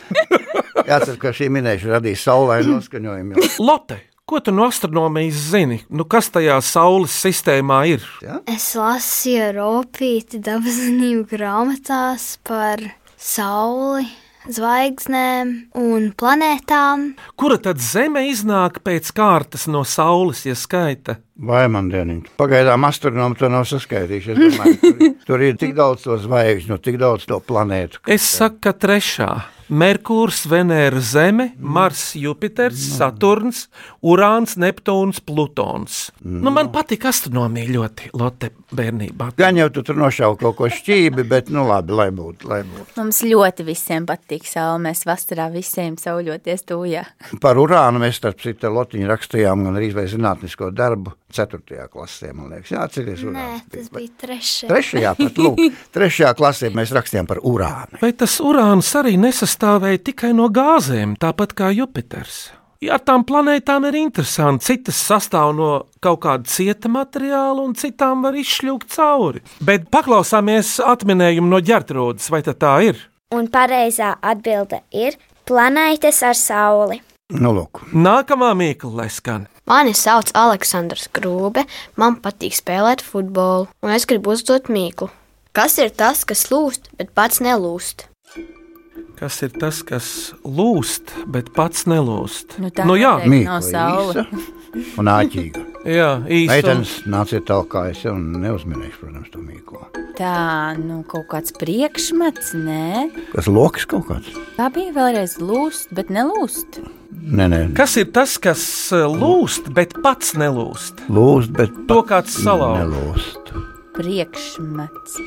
Jācer, 0.86 1.18
ka 1.20 1.34
šī 1.34 1.50
minēšana 1.52 1.98
radīs 1.98 2.22
saulainu 2.24 2.78
noskaņojumu. 2.78 3.42
Lotte, 3.64 3.98
ko 4.26 4.40
tu 4.40 4.52
no 4.52 4.66
astronomijas 4.70 5.34
zini? 5.52 5.80
Nu, 5.90 6.06
kas 6.08 6.30
tajā 6.32 6.58
saules 6.64 7.14
sistēmā 7.24 7.82
ir? 7.92 8.04
Es 8.50 8.72
lasīju 8.78 9.52
ropīti 9.58 10.40
dabasnību 10.42 11.26
grāmatās 11.30 12.36
par 12.46 12.82
sauli, 13.18 14.06
zvaigznēm 14.50 15.52
un 15.78 16.08
planētām. 16.18 17.12
Kura 17.38 17.58
tad 17.62 17.82
Zeme 17.82 18.24
iznāk 18.30 18.80
pēc 18.82 19.12
kārtas 19.14 19.68
no 19.70 19.84
Saules, 19.86 20.42
ja 20.48 20.56
skaita? 20.58 21.18
Vai 21.42 21.64
man 21.70 21.88
dieniņš? 21.92 22.34
Pagaidām 22.38 22.86
astronomi 22.86 23.38
to 23.38 23.50
nav 23.50 23.66
saskaitījuši. 23.70 24.34
Es 24.34 24.42
domāju, 24.42 24.78
Tur, 24.82 25.16
tur 25.26 25.46
ir 25.46 25.58
tik 25.60 25.74
daudz 25.78 26.06
to 26.06 26.18
zvaigžņu, 26.22 26.78
tik 26.82 26.98
daudz 27.02 27.26
to 27.30 27.38
planētu. 27.42 28.02
Es 28.10 28.26
saku, 28.26 28.60
ka 28.66 28.74
trešā. 28.74 29.30
Merkurs, 29.72 30.42
Venēra, 30.50 31.00
Zeme, 31.00 31.46
Mars, 31.56 32.10
Jupiters, 32.18 32.80
Saturns, 32.98 33.64
Urāns, 34.04 34.58
Neptūns, 34.60 35.22
Plutons. 35.24 36.10
Nu, 36.20 36.52
man 36.52 36.68
patīk 36.74 37.06
astronomija 37.08 37.70
ļoti, 37.72 38.10
Lotte, 38.20 38.50
bērnībā. 38.76 39.30
Gan 39.40 39.56
jau 39.56 39.70
tu 39.72 39.84
tur 39.86 39.96
nošauji 40.02 40.40
kaut 40.42 40.58
ko 40.58 40.68
šķīvi, 40.72 41.24
bet 41.28 41.48
nu 41.54 41.64
labi, 41.68 41.96
lai 41.96 42.10
būtu. 42.12 42.50
Lai 42.52 42.60
būtu. 42.68 42.98
Mums 43.00 43.22
ļoti 43.24 43.66
visiem 43.70 44.08
patīk 44.08 44.44
saule. 44.50 44.82
Mēs 44.90 45.06
vasarā 45.08 45.48
visiem 45.54 45.96
sauļoties 46.00 46.68
tūjā. 46.68 47.06
Par 47.40 47.60
urānu 47.60 48.02
mēs 48.02 48.20
starp 48.20 48.44
citu 48.44 48.68
lotiņu 48.72 49.08
rakstījām 49.08 49.64
gan 49.68 49.80
arī 49.80 49.92
vai 49.96 50.04
zinātnisko 50.10 50.68
darbu 50.76 51.16
4. 51.32 51.88
klasē, 51.92 52.32
man 52.36 52.52
liekas. 52.52 52.70
Jā, 52.74 52.86
atceries 52.86 53.22
Nē, 53.24 53.32
urāns. 53.32 53.66
tas 53.72 53.90
bija 53.92 54.14
trešais. 54.22 54.68
Trešajā 54.70 55.12
pat, 55.18 55.38
lūk, 55.42 55.60
trešajā 55.96 56.32
klasē 56.38 56.72
mēs 56.76 56.94
rakstījām 56.96 57.28
par 57.30 57.42
urānu. 57.42 58.00
Vai 58.02 58.12
tas 58.12 58.38
urāns 58.44 58.90
arī 59.00 59.16
nesastāvēja 59.20 60.02
tikai 60.12 60.32
no 60.36 60.48
gāzēm, 60.52 61.16
tāpat 61.20 61.54
kā 61.58 61.70
Jupiters? 61.74 62.50
Ja 62.82 62.96
ar 62.96 63.04
tām 63.06 63.22
planētām 63.22 63.84
ir 63.86 63.94
interesanti, 64.00 64.66
citas 64.66 64.98
sastāv 65.06 65.52
no 65.54 65.68
kaut 66.02 66.18
kāda 66.24 66.50
cieta 66.50 66.90
materiāla, 66.90 67.62
un 67.62 67.76
citām 67.78 68.24
var 68.26 68.34
izšļūt 68.34 68.88
cauri. 68.90 69.44
Bet 69.62 69.86
paklausāmies 69.94 70.80
atminējumu 70.82 71.46
no 71.52 71.62
ģērtrūdes, 71.62 72.26
vai 72.34 72.42
tā 72.42 72.56
tā 72.58 72.74
ir? 72.90 72.98
un 73.32 73.48
pareizā 73.48 74.12
atbilde 74.20 74.82
ir 74.92 75.16
planētas 75.48 76.20
ar 76.26 76.36
sauli. 76.36 77.00
Nu, 77.32 77.54
lūk, 77.56 77.80
Nākamā 77.96 78.50
mīkla, 78.58 78.90
lai 79.02 79.08
skan. 79.08 79.46
Mani 79.68 79.92
sauc 79.94 80.32
Aleksandrs 80.34 81.06
Grūbe, 81.14 81.62
man 81.94 82.16
patīk 82.22 82.56
spēlēt 82.56 83.04
futbolu, 83.06 83.68
un 83.82 83.92
es 83.94 84.08
gribu 84.10 84.34
uzdot 84.34 84.66
mīklu. 84.72 85.06
Kas 85.54 85.76
ir 85.78 85.92
tas, 85.94 86.24
kas 86.26 86.48
lūst, 86.50 86.88
bet 86.98 87.12
pats 87.14 87.38
nelūst? 87.44 88.08
Kas 89.20 89.36
ir 89.46 89.52
tas, 89.54 89.84
kas 89.86 90.08
lūst, 90.42 91.12
bet 91.30 91.52
pats 91.54 91.86
nelūst? 91.86 92.56
Nu, 92.58 92.72
tā 92.74 92.88
nu, 92.88 92.96
jā, 92.98 93.14
noteikti. 93.20 93.44
Nav 93.46 93.62
saule. 93.68 94.26
Un 94.98 95.10
āķīga. 95.12 95.62
jā 95.88 96.08
īsti. 96.26 96.48
Meitenes 96.52 96.92
nāciet 97.10 97.44
tālāk, 97.48 97.68
kā 97.74 97.82
es 97.90 98.02
jau 98.04 98.14
neuzminēšu, 98.16 98.98
protams, 99.02 99.30
to 99.34 99.42
mīklu. 99.42 99.82
Tā, 100.18 100.76
nu, 100.78 101.00
kaut 101.08 101.26
kāds 101.32 101.54
priekšmets, 101.56 102.52
nē. 102.54 103.08
Kas 103.32 103.48
loks 103.48 103.86
kaut 103.88 104.06
kāds? 104.10 104.28
Tā 104.58 104.68
bija 104.74 104.92
vēlreiz 104.96 105.38
lūst, 105.40 105.92
bet 105.96 106.10
nelūst. 106.12 106.82
Nē, 107.22 107.46
nē, 107.52 107.60
Kas 107.76 107.96
ir 108.00 108.08
tas, 108.14 108.36
kas 108.42 108.62
eh, 108.96 109.04
lūst, 109.06 109.68
bet 109.76 109.92
pats 110.02 110.32
nelūst? 110.34 111.04
lūst, 111.12 111.52
bet 111.56 111.70
To 111.88 112.00
kāds 112.08 112.34
salauž. 112.42 112.80
nelūst. 112.82 113.41
Priekšmets, 113.92 115.18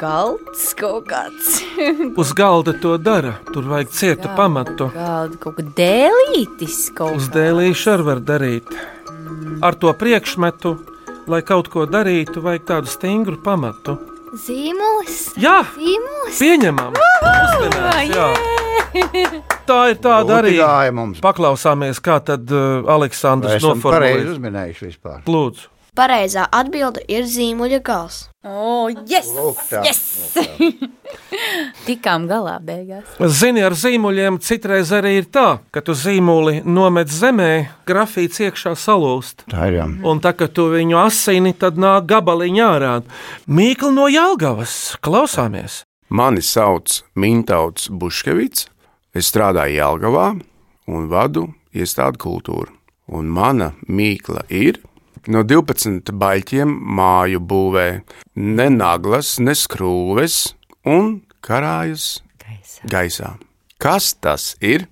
galds 0.00 0.70
kaut 0.78 1.04
kāds. 1.10 1.58
Uz 2.20 2.30
galda 2.36 2.72
to 2.80 2.94
dara, 2.96 3.34
tur 3.52 3.66
vajag 3.68 3.90
cietu 3.92 4.30
pamatu. 4.36 4.88
Galda 4.94 5.36
kaut 5.42 5.58
kā 5.58 5.64
dēlītis 5.76 6.78
kaut 6.96 7.18
Uz 7.20 7.28
kā. 7.28 7.34
dēlīšu 7.40 7.90
arī 7.94 8.06
var 8.08 8.22
darīt. 8.24 8.72
Ar 9.64 9.76
to 9.76 9.92
priekšmetu, 10.00 10.72
lai 11.28 11.42
kaut 11.44 11.68
ko 11.72 11.84
darītu, 11.88 12.40
vajag 12.44 12.64
tādu 12.72 12.92
stingru 12.94 13.36
pamatu. 13.44 13.98
Zīmols, 14.34 15.18
Jā, 15.38 15.60
zīmols. 15.76 16.40
pieņemam! 16.40 16.96
Uzmanīgs, 16.96 18.16
jā. 18.16 18.30
Tā 19.68 19.78
ir 19.92 20.00
tāda 20.02 20.40
arī. 20.40 20.56
Mums. 20.94 21.20
Paklausāmies, 21.22 22.00
kā 22.02 22.18
tad 22.24 22.50
uh, 22.50 22.82
Aleksandrs 22.96 23.56
esam 23.60 23.78
pareizi 23.84 24.24
noformulēja. 24.24 24.32
uzminējuši 24.34 24.88
vispār? 24.90 25.22
Lūdzu, 25.30 25.68
Pareizā 25.94 26.48
atbilde 26.50 27.04
ir 27.06 27.22
zīmuļa 27.30 27.78
gals. 27.86 28.24
O, 28.42 28.88
yes! 29.06 29.28
Lūk, 29.30 29.60
tā. 29.70 29.84
yes! 29.86 30.34
Tikām 31.86 32.24
galā 32.26 32.56
beigās. 32.58 33.12
zini, 33.30 33.62
ar 33.62 33.76
zīmuļiem 33.78 34.40
citreiz 34.42 34.90
arī 34.90 35.12
ir 35.20 35.28
tā, 35.30 35.60
ka 35.70 35.84
tu 35.86 35.94
zīmuli 35.94 36.64
nomet 36.66 37.12
zemē, 37.14 37.50
grafīts 37.86 38.42
iekšā 38.42 38.74
salūst. 38.74 39.44
Tā 39.52 39.68
ir 39.70 39.78
jā. 39.78 39.86
Un 40.02 40.22
tā 40.24 40.32
kā 40.34 40.48
tu 40.50 40.66
viņu 40.72 40.98
asini, 41.04 41.52
tad 41.54 41.78
nāk 41.78 42.08
gabaliņā 42.10 42.70
ārā. 42.74 42.94
Mīkla 43.46 43.92
no 43.94 44.08
Jālgavas, 44.10 44.96
klausāmies! 44.98 45.84
Mani 46.10 46.42
sauc 46.42 47.04
Mintauts 47.14 47.86
Buškevits. 47.86 48.66
Es 49.14 49.30
strādāju 49.30 49.78
Jālgavā 49.78 50.26
un 50.90 51.06
vadu 51.06 51.46
iestādi 51.70 52.18
kultūru. 52.26 52.74
Un 53.14 53.30
mana 53.30 53.70
mīkla 53.86 54.42
ir 54.50 54.82
no 55.32 55.42
12 55.46 56.12
baļķiem 56.20 56.72
māju 56.98 57.40
būvē 57.40 57.88
ne 58.36 58.68
naglas, 58.72 59.38
ne 59.40 59.54
skrūves 59.56 60.54
un 60.84 61.22
karājas 61.44 62.20
Gaisā. 62.44 62.88
gaisā. 62.90 63.30
Kas 63.78 64.14
tas 64.14 64.54
ir? 64.60 64.86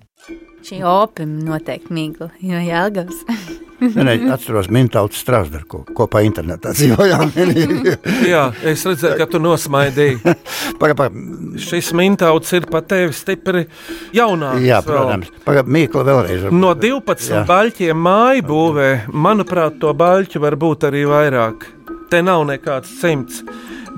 Šī 0.63 0.79
opima 0.87 1.43
noteikti 1.51 1.91
mīkla 1.93 2.29
no 2.47 2.63
Jālgavas. 2.63 3.23
Nē, 3.83 4.03
nē, 4.07 4.13
atceros, 4.31 4.69
Mintauts 4.71 5.17
Strasdar, 5.19 5.65
ko 5.67 5.81
kopā 5.97 6.21
internetā 6.23 6.71
dzīvojām. 6.77 7.33
Jā, 8.31 8.43
es 8.71 8.85
redzēju, 8.87 9.17
ka 9.19 9.25
tu 9.27 9.41
nosmaidīji. 9.43 10.21
Paga, 10.79 10.95
paga. 10.95 11.23
Šis 11.59 11.89
mintauts 11.97 12.53
ir 12.55 12.69
pat 12.71 12.87
tevi 12.93 13.11
stipri 13.17 13.65
jaunāks. 14.15 14.63
Jā, 14.63 14.79
protams. 14.85 15.33
Paga, 15.43 15.65
Mīkla 15.67 16.05
vēlreiz. 16.07 16.45
varbūt. 16.45 16.59
No 16.63 16.71
12 16.79 17.33
Jā. 17.33 17.43
baļķiem 17.49 17.99
māju 18.07 18.45
būvē, 18.53 18.89
manuprāt, 19.11 19.75
to 19.83 19.91
baļķu 19.99 20.45
var 20.45 20.55
būt 20.63 20.87
arī 20.87 21.03
vairāk. 21.11 21.67
Te 22.13 22.23
nav 22.23 22.45
nekāds 22.47 22.93
simts. 23.01 23.43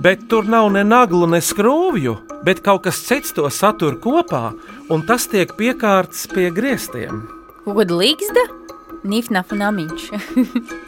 Bet 0.01 0.25
tur 0.31 0.50
nav 0.50 0.72
ne 0.74 0.81
naglu, 0.88 1.27
ne 1.29 1.43
skrūvju, 1.45 2.17
bet 2.48 2.63
kaut 2.65 2.88
kas 2.88 2.98
cits 3.05 3.31
to 3.38 3.45
satur 3.53 4.00
kopā, 4.01 4.50
un 4.89 5.06
tas 5.08 5.27
tiek 5.32 5.51
piekārts 5.58 6.25
pie 6.34 6.50
griestiem. 6.54 7.25
Kaut 7.63 7.80
kāda 7.82 8.01
līgsta? 8.01 8.48
Nifnaf 9.06 9.54
un 9.56 9.63
amiņš. 9.70 10.10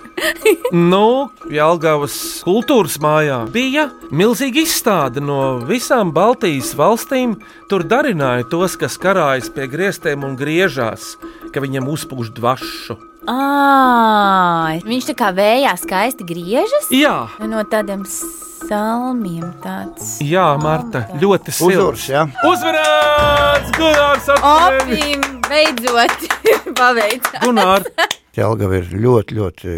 Nu, 0.74 1.30
Jālgavas 1.54 2.16
kultūras 2.42 2.96
mājā 3.01 3.44
bija 3.54 3.84
milzīga 4.10 4.63
izstāde 4.63 5.22
no 5.22 5.60
visām 5.70 6.10
Baltijas 6.16 6.72
valstīm. 6.77 7.36
Tur 7.70 7.86
darināja 7.86 8.48
tos, 8.50 8.74
kas 8.82 8.98
karājas 9.01 9.51
pie 9.54 9.68
griestiem 9.70 10.25
un 10.25 10.34
griežās, 10.39 11.16
ka 11.54 11.62
viņam 11.62 11.92
uzpūš 11.94 12.34
dvašu. 12.39 12.98
Ā, 13.27 14.79
viņš 14.88 15.10
tā 15.10 15.13
kā 15.19 15.34
vējā 15.36 15.74
skaisti 15.81 16.24
griežas 16.27 16.86
Jā, 16.96 17.25
no 17.43 17.63
tādiem 17.67 18.05
salmiem 18.07 19.50
tāds. 19.60 20.13
Jā, 20.24 20.46
Marta, 20.62 21.03
ļoti 21.19 21.51
Uzurs, 21.67 22.05
silts. 22.07 22.39
Uzvarēts! 22.48 23.74
Gunārs! 23.75 24.31
Opim, 24.38 25.27
beidzot, 25.50 26.25
paveicās. 26.79 27.43
Gunār, 27.43 27.91
Jelgava 28.38 28.79
ir 28.79 28.89
ļoti, 28.96 29.38
ļoti 29.41 29.77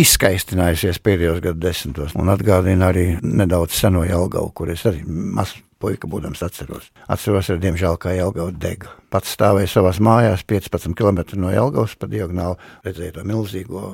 izskaistinājusies 0.00 1.02
pēdējos 1.04 1.44
gadu 1.44 1.60
desmitos. 1.68 2.16
Un 2.16 2.32
atgādina 2.32 2.88
arī 2.88 3.10
nedaudz 3.20 3.76
seno 3.82 4.06
Jelgavu, 4.08 4.52
kur 4.56 4.72
es 4.72 4.88
arī 4.88 5.04
mazs 5.04 5.58
puika 5.82 6.10
būdams 6.10 6.42
atceros. 6.44 6.90
Atceros, 7.10 7.50
arī, 7.52 7.62
diemžēl, 7.68 7.98
kā 8.02 8.14
Jelgava 8.16 8.52
dega. 8.52 8.92
Pats 9.12 9.32
stāvēja 9.36 9.70
savās 9.72 10.00
mājās, 10.04 10.44
15 10.48 10.96
km 10.98 11.22
no 11.40 11.52
Jelgavas 11.52 11.94
pa 11.96 12.08
diagonāli, 12.10 12.58
redzēja 12.84 13.16
to 13.16 13.26
milzīgo 13.28 13.84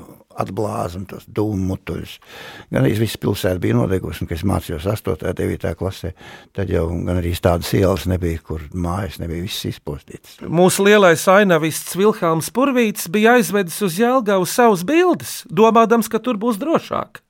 atblāzi 0.40 0.98
un 0.98 1.04
tos 1.10 1.26
dūmu 1.30 1.68
mutuļus. 1.68 2.16
Gan 2.72 2.82
arī 2.82 2.96
viss 2.98 3.20
pilsēta 3.22 3.60
bija 3.62 3.76
nodegusi, 3.78 4.24
un, 4.24 4.30
kad 4.30 4.40
es 4.40 4.46
mācījos 4.48 4.88
8. 4.90 5.14
un 5.14 5.36
9. 5.38 5.74
klasē, 5.78 6.10
tad 6.56 6.72
jau 6.72 6.88
gan 6.90 7.20
arī 7.20 7.34
tādas 7.38 7.70
ielas 7.76 8.08
nebija, 8.10 8.42
kur 8.48 8.64
mājas 8.74 9.20
nebija 9.22 9.44
viss 9.46 9.68
izpostītas. 9.70 10.40
mūsu 10.42 10.86
lielais 10.88 11.28
ainavists 11.30 11.94
Vilhelms 11.98 12.50
Purvīts 12.54 13.06
bija 13.12 13.36
aizvedis 13.38 13.78
uz 13.86 14.00
Jelgavu 14.00 14.48
savus 14.50 14.82
bildes, 14.86 15.42
domādams, 15.46 16.10
ka 16.10 16.18
tur 16.18 16.40
būs 16.40 16.58
drošāk. 16.62 17.22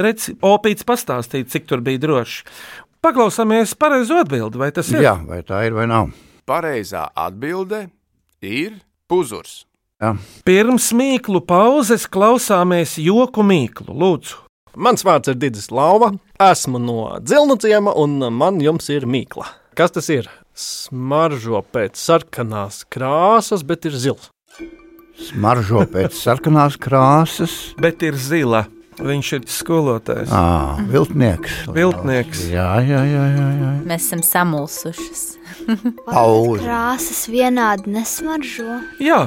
Redz, 0.00 0.30
Opīts 0.46 0.86
pastāstīja, 0.86 1.48
cik 1.50 1.66
tur 1.66 1.82
bija 1.84 1.98
droši. 1.98 2.44
Paklausāmies 3.00 3.72
pareizo 3.80 4.18
atbildi, 4.20 4.60
vai 4.60 4.70
tas 4.76 4.90
ir? 4.92 5.00
Jā, 5.06 5.14
vai 5.24 5.40
tā 5.46 5.62
ir 5.64 5.72
vai 5.76 5.86
nav? 5.88 6.10
Pareizā 6.48 7.06
atbilde 7.16 7.86
ir 8.44 8.80
puzurs. 9.08 9.64
Jā. 10.00 10.14
Pirms 10.44 10.90
mīklu 10.96 11.40
pauzes 11.44 12.06
klausāmies 12.08 12.98
joku 13.00 13.44
mīklu. 13.44 13.92
Lūdzu, 13.92 14.38
Mans 14.78 15.02
vārds 15.02 15.26
ir 15.32 15.34
Digis 15.34 15.70
Lauva. 15.74 16.12
Esmu 16.40 16.78
no 16.78 16.98
Dzilnu 17.18 17.56
ciema, 17.60 17.90
un 17.98 18.20
man 18.36 18.60
jums 18.62 18.86
ir 18.94 19.06
mīkla. 19.08 19.48
Kas 19.74 19.90
tas 19.96 20.06
ir? 20.12 20.28
Smaržo 20.54 21.62
pēc 21.72 21.98
sarkanās 21.98 22.84
krāsas, 22.92 23.64
bet 23.66 23.88
ir 23.88 23.96
zils. 23.98 24.28
Smaržo 25.20 25.82
pēc 25.90 26.14
sarkanās 26.16 26.78
krāsas. 26.80 27.74
bet 27.80 28.02
ir 28.02 28.14
zila. 28.14 28.66
Viņš 29.00 29.28
ir 29.38 29.44
skolotājs. 29.48 30.30
À, 30.34 30.76
viltnieks. 30.90 31.62
Viltnieks. 31.72 32.42
Jā, 32.52 32.68
jā, 32.84 33.00
jā. 33.08 33.24
jā, 33.32 33.46
jā. 33.60 33.70
Mēs 33.88 34.08
esam 34.08 34.22
samulsušas. 34.26 35.22
Pauze. 36.08 36.60
Krāsas 36.62 37.22
vienādi 37.32 37.94
nesmaržo. 37.96 38.80
Jā, 39.02 39.22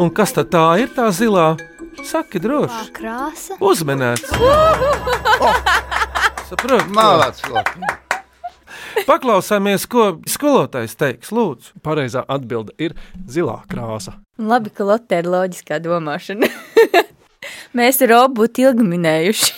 un 0.00 0.12
kas 0.16 0.34
tad 0.36 0.52
tā 0.54 0.64
ir 0.82 0.92
tā 0.96 1.10
zilā? 1.14 1.52
Saki, 2.06 2.40
droši. 2.40 2.92
krāsa? 2.96 3.58
Uzmanēts. 3.60 4.30
Saprotu. 6.48 6.88
Mālāts. 6.96 7.44
Paklausāmies, 9.06 9.84
ko 9.90 10.14
skolotājs 10.28 10.96
teiks. 10.98 11.30
Lūdzu, 11.34 11.76
Pareizā 11.84 12.24
atbilde 12.30 12.74
ir 12.80 12.96
zilā 13.28 13.60
krāsa. 13.70 14.16
Labi, 14.40 14.72
ka 14.72 14.86
Lotte 14.88 15.20
ir 15.20 15.28
loģiskā 15.28 15.78
domāšana. 15.84 16.48
Mēs 17.76 18.00
ar 18.02 18.10
Robu 18.10 18.42
būtu 18.42 18.64
ilgi 18.66 18.82
minējuši. 18.82 19.52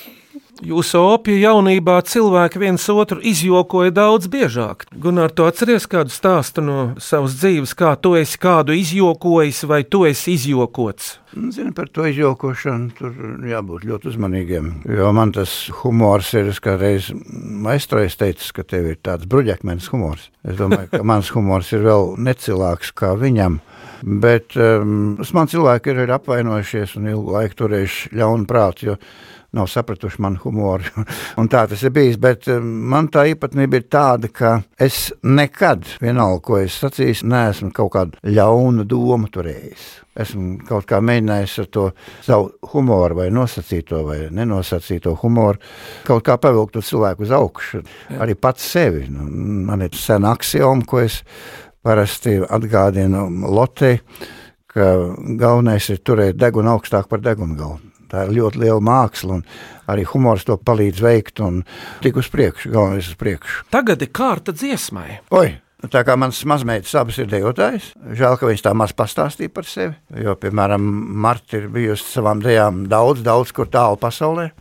jūsu 0.62 1.00
opiju 1.14 1.40
jaunībā 1.42 1.96
cilvēki 2.06 2.60
viens 2.62 2.84
otru 2.92 3.22
izjokoja 3.24 3.92
daudz 3.94 4.28
biežāk. 4.30 4.84
Gunār, 5.02 5.32
tu 5.34 5.46
atceries 5.48 5.88
kādu 5.90 6.12
stāstu 6.12 6.62
no 6.64 6.76
savas 7.02 7.34
dzīves, 7.40 7.74
kā 7.78 7.94
tu 7.96 8.14
esi 8.18 8.38
kādu 8.42 8.76
izjokojis 8.76 9.62
vai 9.70 9.82
tu 9.84 10.04
esi 10.08 10.36
izjokots? 10.36 11.16
Zini, 11.32 11.72
par 11.72 11.88
to 11.88 12.04
izjokošanu 12.10 12.92
tur 12.98 13.16
jābūt 13.48 13.86
ļoti 13.88 14.12
uzmanīgiem. 14.12 14.70
Jo 14.92 15.12
man 15.16 15.32
tas 15.32 15.54
humors 15.80 16.34
ir, 16.36 16.52
es 16.52 16.60
kādreiz 16.62 17.08
maistrojas 17.32 18.18
teicis, 18.20 18.52
ka 18.52 18.66
tev 18.68 18.92
ir 18.92 19.00
tāds 19.00 19.24
bruģakmens 19.24 19.88
humors. 19.94 20.28
Es 20.44 20.60
domāju, 20.60 20.92
ka 20.92 21.02
mans 21.06 21.32
humors 21.32 21.72
ir 21.72 21.86
vēl 21.88 22.14
necilāks 22.20 22.92
kā 22.92 23.16
viņam. 23.16 23.62
Bet 24.02 24.56
um, 24.58 25.14
man 25.34 25.50
cilvēki 25.50 25.92
ir, 25.92 26.02
ir 26.06 26.16
apvainojušies 26.16 26.96
un 26.98 27.12
ilgu 27.12 27.36
laiku 27.36 27.62
turējuši 27.62 28.16
ļaunu 28.18 28.48
prātu, 28.50 28.90
jo 28.90 28.96
nav 29.52 29.68
sapratuši 29.68 30.22
manu 30.24 30.40
humoru. 30.42 31.04
un 31.40 31.48
tā 31.52 31.64
tas 31.70 31.82
ir 31.84 31.92
bijis. 31.94 32.18
Bet 32.20 32.48
um, 32.50 32.66
man 32.90 33.10
tā 33.12 33.26
īpatnība 33.30 33.78
ir 33.78 33.88
tāda, 33.92 34.30
ka 34.32 34.56
es 34.80 35.10
nekad, 35.22 35.86
vienalga, 36.02 36.42
ko 36.48 36.58
es 36.62 36.78
sacīju, 36.82 37.28
neesmu 37.30 37.70
kaut 37.76 37.92
kādu 37.94 38.22
ļaunu 38.26 38.86
domu 38.88 39.30
turējis. 39.32 39.90
Esmu 40.22 40.66
kaut 40.68 40.84
kā 40.90 40.98
mēģinājis 41.00 41.54
ar 41.62 41.68
to 41.72 41.86
savu 42.24 42.50
humoru, 42.74 43.22
vai 43.22 43.30
nosacīto, 43.32 44.02
vai 44.04 44.18
nenosacīto 44.34 45.14
humoru, 45.22 45.62
kaut 46.04 46.26
kā 46.26 46.36
pavilkt 46.42 46.82
cilvēku 46.84 47.24
uz 47.24 47.32
augšu. 47.32 47.80
Arī 48.20 48.36
pats 48.36 48.66
sevi. 48.74 49.06
Nu, 49.12 49.24
man 49.70 49.86
ir 49.86 49.96
sena 49.96 50.34
axioma, 50.36 50.84
ko 50.84 51.00
es 51.00 51.22
parasti 51.82 52.38
atgādinu 52.42 53.26
Lotei, 53.52 54.00
ka 54.72 54.92
galvenais 55.38 55.88
ir 55.92 56.00
turēt 56.04 56.38
degunu 56.40 56.76
augstāk 56.76 57.10
par 57.10 57.22
degunu 57.24 57.58
galvu. 57.58 57.80
Tā 58.12 58.26
ir 58.26 58.34
ļoti 58.36 58.60
liela 58.60 58.80
māksla, 58.84 59.38
un 59.38 59.88
arī 59.88 60.04
humors 60.10 60.44
to 60.44 60.58
palīdz 60.60 61.00
veikt 61.00 61.40
un 61.40 61.62
tik 62.04 62.18
uz 62.20 62.28
priekšu, 62.32 62.72
galvenais 62.74 63.08
uz 63.08 63.16
priekšu. 63.20 63.66
Tagad 63.72 64.04
ir 64.04 64.12
kārta 64.12 64.52
dziesmai. 64.52 65.22
Oi! 65.32 65.54
Tā 65.90 66.04
kā 66.06 66.14
mans 66.14 66.38
mazmeitas 66.46 66.92
abas 66.94 67.16
ir 67.18 67.26
dejotājas, 67.26 67.88
žēl, 68.14 68.36
ka 68.38 68.46
viņas 68.46 68.62
tā 68.62 68.70
maz 68.78 68.92
pastāstīja 68.94 69.50
par 69.50 69.66
sevi. 69.66 69.96
Jo, 70.14 70.36
piemēram, 70.38 70.84
Marta 71.24 71.58
ir 71.58 71.66
bijusi 71.74 72.06
savām 72.06 72.38
dejām 72.44 72.84
daudz, 72.90 73.24
daudz 73.26 73.50
kur 73.56 73.66
tālu 73.66 73.98
pasaulē. 73.98 74.52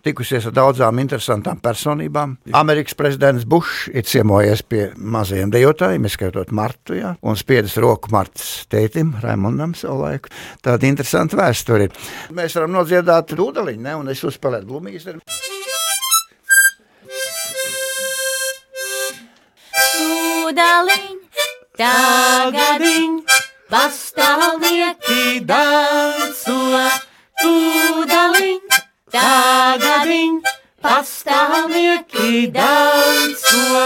Tikusies 0.00 0.46
ar 0.48 0.54
daudzām 0.56 1.00
interesantām 1.02 1.58
personībām. 1.60 2.38
Amerikas 2.56 2.96
prezidents 2.96 3.44
Bušs 3.44 3.90
ir 3.92 4.06
ciemojies 4.08 4.62
pie 4.64 4.86
mazajiem 4.96 5.52
dejotājiem, 5.52 6.06
ieskaitot 6.08 6.54
Martu, 6.56 6.96
jā, 6.96 7.14
un 7.20 7.36
spiedis 7.36 7.76
roku 7.80 8.12
Martas 8.14 8.64
tētim, 8.72 9.12
Raimondam, 9.20 9.74
savu 9.76 10.06
laiku. 10.06 10.32
Tāda 10.64 10.88
interesanta 10.88 11.36
vēsture. 11.40 11.90
ir. 11.90 12.10
Mēs 12.32 12.56
varam 12.56 12.72
nodziedāt 12.78 13.36
dūdeliņu, 13.36 13.82
ne, 13.84 13.96
un 14.00 14.08
es 14.08 14.24
uzspēlētu 14.24 14.68
blūmīgu. 14.70 15.20
Tūdaliņ, 20.00 21.20
tagadiņ, 21.78 23.20
pastāvnieki 23.70 25.44
danco. 25.46 26.58
Tūdaliņ, 27.40 28.69
tagadiņ, 29.12 30.40
pastāvnieki 30.80 32.48
danco. 32.54 33.84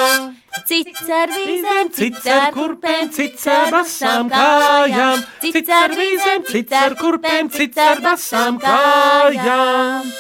Cits 0.69 1.09
ar 1.11 1.33
vīzēm, 1.35 1.89
Cits 1.93 2.27
ar 2.31 2.53
kurpēm, 2.55 3.09
cits 3.13 3.47
ar 3.51 3.73
basām 3.75 4.31
kājām, 4.31 5.25
cits 5.43 5.73
ar 5.75 5.95
vīzēm, 5.99 6.45
cits 6.49 6.77
ar 6.79 6.95
kurpēm, 7.01 7.51
cits 7.53 7.83
ar 7.83 8.01
basām 8.05 8.61
kājām. 8.63 10.13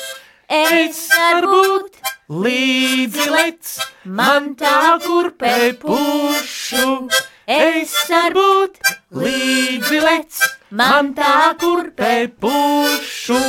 Es 0.55 1.07
varbūt 1.15 2.03
līdzi 2.29 3.31
lec, 3.31 3.71
man 4.05 4.53
tā 4.59 4.99
kurpē 5.07 5.73
pušu. 5.81 7.09
Es 7.47 7.95
varbūt 8.11 8.79
līdzi 9.23 10.03
lec, 10.05 10.45
man 10.71 11.15
tā 11.17 11.55
kurpē 11.63 12.15
pušu. 12.41 13.41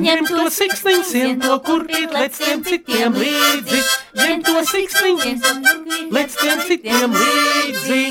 Ņem 0.00 0.24
to 0.30 0.46
siksniņu, 0.48 1.04
sien 1.04 1.40
to 1.42 1.58
kurpīt, 1.66 2.14
lec 2.16 2.38
tiem 2.40 2.64
citiem 2.64 3.18
līdzi. 3.18 3.82
Ņem 4.22 4.42
to 4.48 4.64
siksniņu, 4.72 5.52
lec 6.16 6.40
tiem 6.40 6.64
citiem 6.70 7.20
līdzi. 7.20 8.02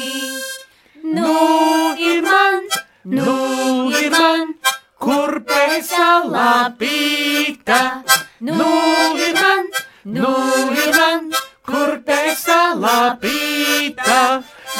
Nu 1.02 1.34
ir 1.98 2.22
man, 2.22 2.70
Nu 3.04 3.90
ir 3.98 4.12
man, 4.14 4.52
kurpē 5.02 5.82
salāpīta. 5.82 7.80
Nu 8.46 8.68
ir 9.18 9.34
man, 9.34 9.72
nu 10.06 10.34
ir 10.78 10.92
man, 10.94 11.32
kurpē 11.66 12.36
salāpīta. 12.38 14.20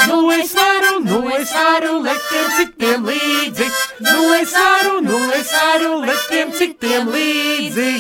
Nu 0.08 0.32
es 0.32 0.54
varu, 0.54 1.04
nu 1.04 1.30
es 1.30 1.52
varu, 1.54 2.02
lec 2.04 2.22
tiem 2.30 2.50
citiem 2.58 3.06
līdzi. 3.06 3.68
Nu 4.00 4.34
es 4.40 4.54
varu, 4.58 5.00
nu 5.02 5.20
es 5.40 5.52
varu, 5.58 5.94
lec 6.06 6.28
tiem 6.30 6.52
citiem 6.58 7.14
līdzi. 7.14 7.92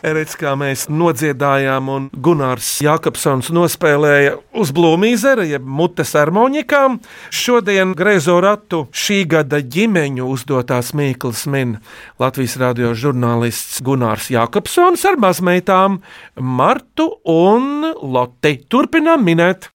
Redz, 0.00 0.32
kā 0.40 0.54
mēs 0.56 0.86
nodziedājām, 0.88 1.88
un 1.92 2.04
Gunārs 2.24 2.78
Jākapsons 2.80 3.50
nospēlēja 3.52 4.38
uz 4.56 4.70
Blūmīzera, 4.72 5.44
jeb 5.44 5.66
mutes 5.68 6.14
harmonikām. 6.16 6.96
Šodien 7.28 7.92
greizo 7.98 8.38
ratu 8.40 8.86
šī 8.96 9.18
gada 9.28 9.60
ģimeņu 9.60 10.30
uzdotās 10.32 10.94
mīklas 10.96 11.44
min 11.52 11.76
Latvijas 12.22 12.56
radio 12.62 12.94
žurnālists 12.96 13.82
Gunārs 13.84 14.30
Jākapsons 14.32 15.04
ar 15.04 15.20
mazmeitām 15.20 16.00
Martu 16.40 17.10
un 17.28 17.92
Loti. 18.00 18.56
Turpinām 18.72 19.28
minēt! 19.28 19.68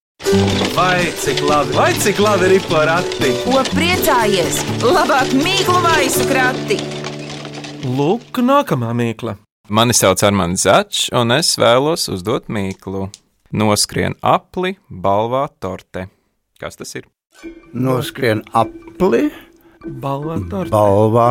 Vai 0.74 1.06
cik 1.22 1.46
labi, 1.46 1.76
vai 1.78 1.92
cik 2.02 2.18
labi 2.24 2.56
ir 2.58 2.66
porakti? 2.66 3.30
Ko 3.46 3.62
priecājies? 3.76 4.64
Labāk 4.82 5.38
mīklu 5.38 5.80
maisu 5.86 6.26
krati! 6.32 6.82
Lūk, 7.86 8.42
nākamā 8.42 8.96
mīkla. 8.98 9.38
Mani 9.68 9.96
sauc 9.98 10.22
Armāns 10.22 10.62
Začs, 10.62 11.08
un 11.18 11.34
es 11.34 11.56
vēlos 11.58 12.04
uzdot 12.14 12.52
mīklu. 12.54 13.08
Noskrien 13.56 14.14
apli, 14.22 14.76
balvā 14.90 15.48
torte. 15.64 16.06
Kas 16.62 16.78
tas 16.78 16.94
ir? 17.00 17.08
Noskrien 17.74 18.44
apli, 18.54 19.32
balvā 19.82 20.38
torte. 20.52 20.70
Balvā 20.70 21.30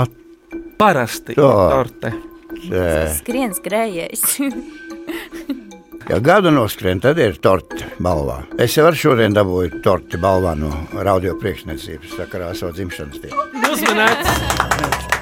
Parasti 0.81 1.37
torte. 1.39 2.11
Skrien 3.21 3.55
skrējējis. 3.55 4.27
Ja 6.05 6.19
gada 6.21 6.51
noskrien, 6.53 6.99
tad 7.01 7.17
ir 7.17 7.39
torte 7.41 7.87
balvā. 8.05 8.43
Es 8.61 8.77
jau 8.77 8.85
ar 8.91 8.99
šodien 8.99 9.33
dabūju 9.33 9.81
torti 9.87 10.21
balvā 10.21 10.53
no 10.59 10.69
radio 11.01 11.33
priekšniecības 11.41 12.19
sakarā 12.21 12.53
ar 12.53 12.61
savu 12.61 12.77
dzimšanas 12.77 13.25
dienu. 13.25 13.49
Uzmanīts! 13.73 15.14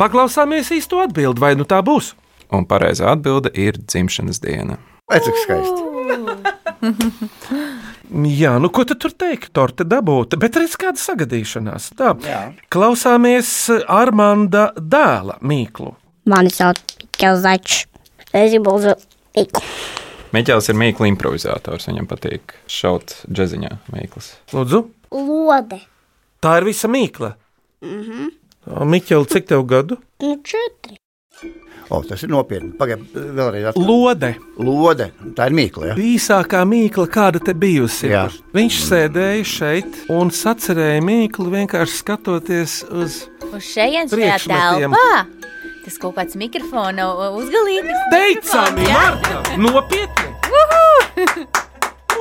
Paklausāmies 0.00 0.70
īsto 0.74 1.00
atbildi, 1.02 1.40
vai 1.42 1.52
nu 1.58 1.64
tā 1.68 1.78
būs? 1.84 2.12
Un 2.52 2.66
pareizā 2.68 3.12
atbilde 3.14 3.52
ir 3.58 3.78
dzimšanas 3.80 4.40
diena. 4.42 4.76
Vai 5.10 5.20
cik 5.24 5.38
skaisti? 5.44 5.80
Jā, 8.42 8.56
nu 8.60 8.68
ko 8.74 8.84
tu 8.88 8.96
tur 9.00 9.14
teikt? 9.16 9.52
Torte 9.56 9.86
dabūta, 9.88 10.36
bet 10.40 10.56
redz 10.60 10.74
kāda 10.80 11.00
sagadīšanās. 11.00 11.90
Tā. 11.98 12.12
Jā. 12.26 12.40
Klausāmies 12.72 13.48
Armanda 13.88 14.70
dēla 14.76 15.38
mīklu. 15.40 15.94
Mani 16.28 16.52
sauc 16.52 16.80
Kelzačs. 17.18 17.86
Es 18.32 18.52
gribu 18.52 18.74
uzdot 18.78 19.00
mīklu. 19.36 19.62
Miķels 20.32 20.68
ir 20.72 20.78
mīklu 20.80 21.08
improvizators. 21.10 21.88
Viņam 21.90 22.06
patīk 22.08 22.54
šaut 22.72 23.18
džeziņā 23.28 23.72
mīklas. 23.92 24.32
Lūdzu, 24.56 24.84
Lode. 25.12 25.80
tā 26.42 26.56
ir 26.60 26.68
visa 26.68 26.88
mīkla. 26.88 27.34
Mhm. 27.84 28.30
Miķel, 28.66 29.26
cik 29.26 29.48
tev 29.50 29.64
gadu? 29.66 29.98
Nu, 30.22 30.36
četri. 30.46 30.98
O, 31.92 31.98
tas 32.06 32.22
ir 32.24 32.30
nopietni. 32.32 32.70
Pagaidiet, 32.78 33.12
vēlreiz 33.36 33.66
atkārt. 33.72 33.88
Lode. 33.88 34.30
Lode. 34.62 35.08
Tā 35.36 35.48
ir 35.50 35.56
mīkla. 35.58 35.90
Ja? 35.90 35.96
Īsākā 35.98 36.62
mīkla, 36.68 37.04
kāda 37.12 37.42
te 37.42 37.52
bijusi. 37.58 38.08
Jā. 38.12 38.22
Viņš 38.54 38.78
sēdēja 38.86 39.44
šeit 39.50 39.98
un 40.14 40.30
sacerēja 40.32 41.02
mīklu 41.04 41.50
vienkārši 41.52 41.98
skatoties 41.98 42.78
uz 42.88 43.24
Uz 43.52 43.66
šejienes 43.68 44.14
telpā. 44.48 45.26
Tas 45.82 45.98
kaut 46.00 46.14
kāds 46.16 46.38
mikrofona 46.40 47.10
uzgalīgs. 47.34 47.90
Teicami, 48.14 48.86
Marta! 48.88 49.42
Nopietni! 49.60 50.30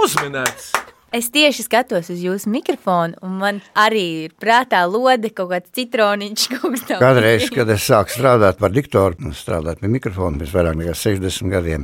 Uzminēts! 0.01 0.73
Es 1.11 1.27
tieši 1.27 1.65
skatos 1.65 2.07
uz 2.13 2.21
jūsu 2.23 2.47
mikrofonu, 2.47 3.17
un 3.27 3.33
man 3.41 3.57
arī 3.75 4.03
ir 4.29 4.35
prātā 4.39 4.85
lode, 4.87 5.33
kaut 5.35 5.49
kāds 5.51 5.73
citroniņš, 5.75 6.45
kaut 6.53 6.77
kas 6.77 6.85
tāds. 6.87 7.01
Kādreiz, 7.03 7.47
kad 7.51 7.71
es 7.73 7.83
sāku 7.83 8.13
strādāt 8.13 8.61
par 8.61 8.71
diktoru, 8.71 9.17
un 9.27 9.35
strādāt 9.35 9.81
pie 9.81 9.89
mikrofona 9.91 10.39
pirms 10.39 10.53
vairāk 10.55 10.77
nekā 10.79 10.93
60 10.95 11.51
gadiem, 11.51 11.83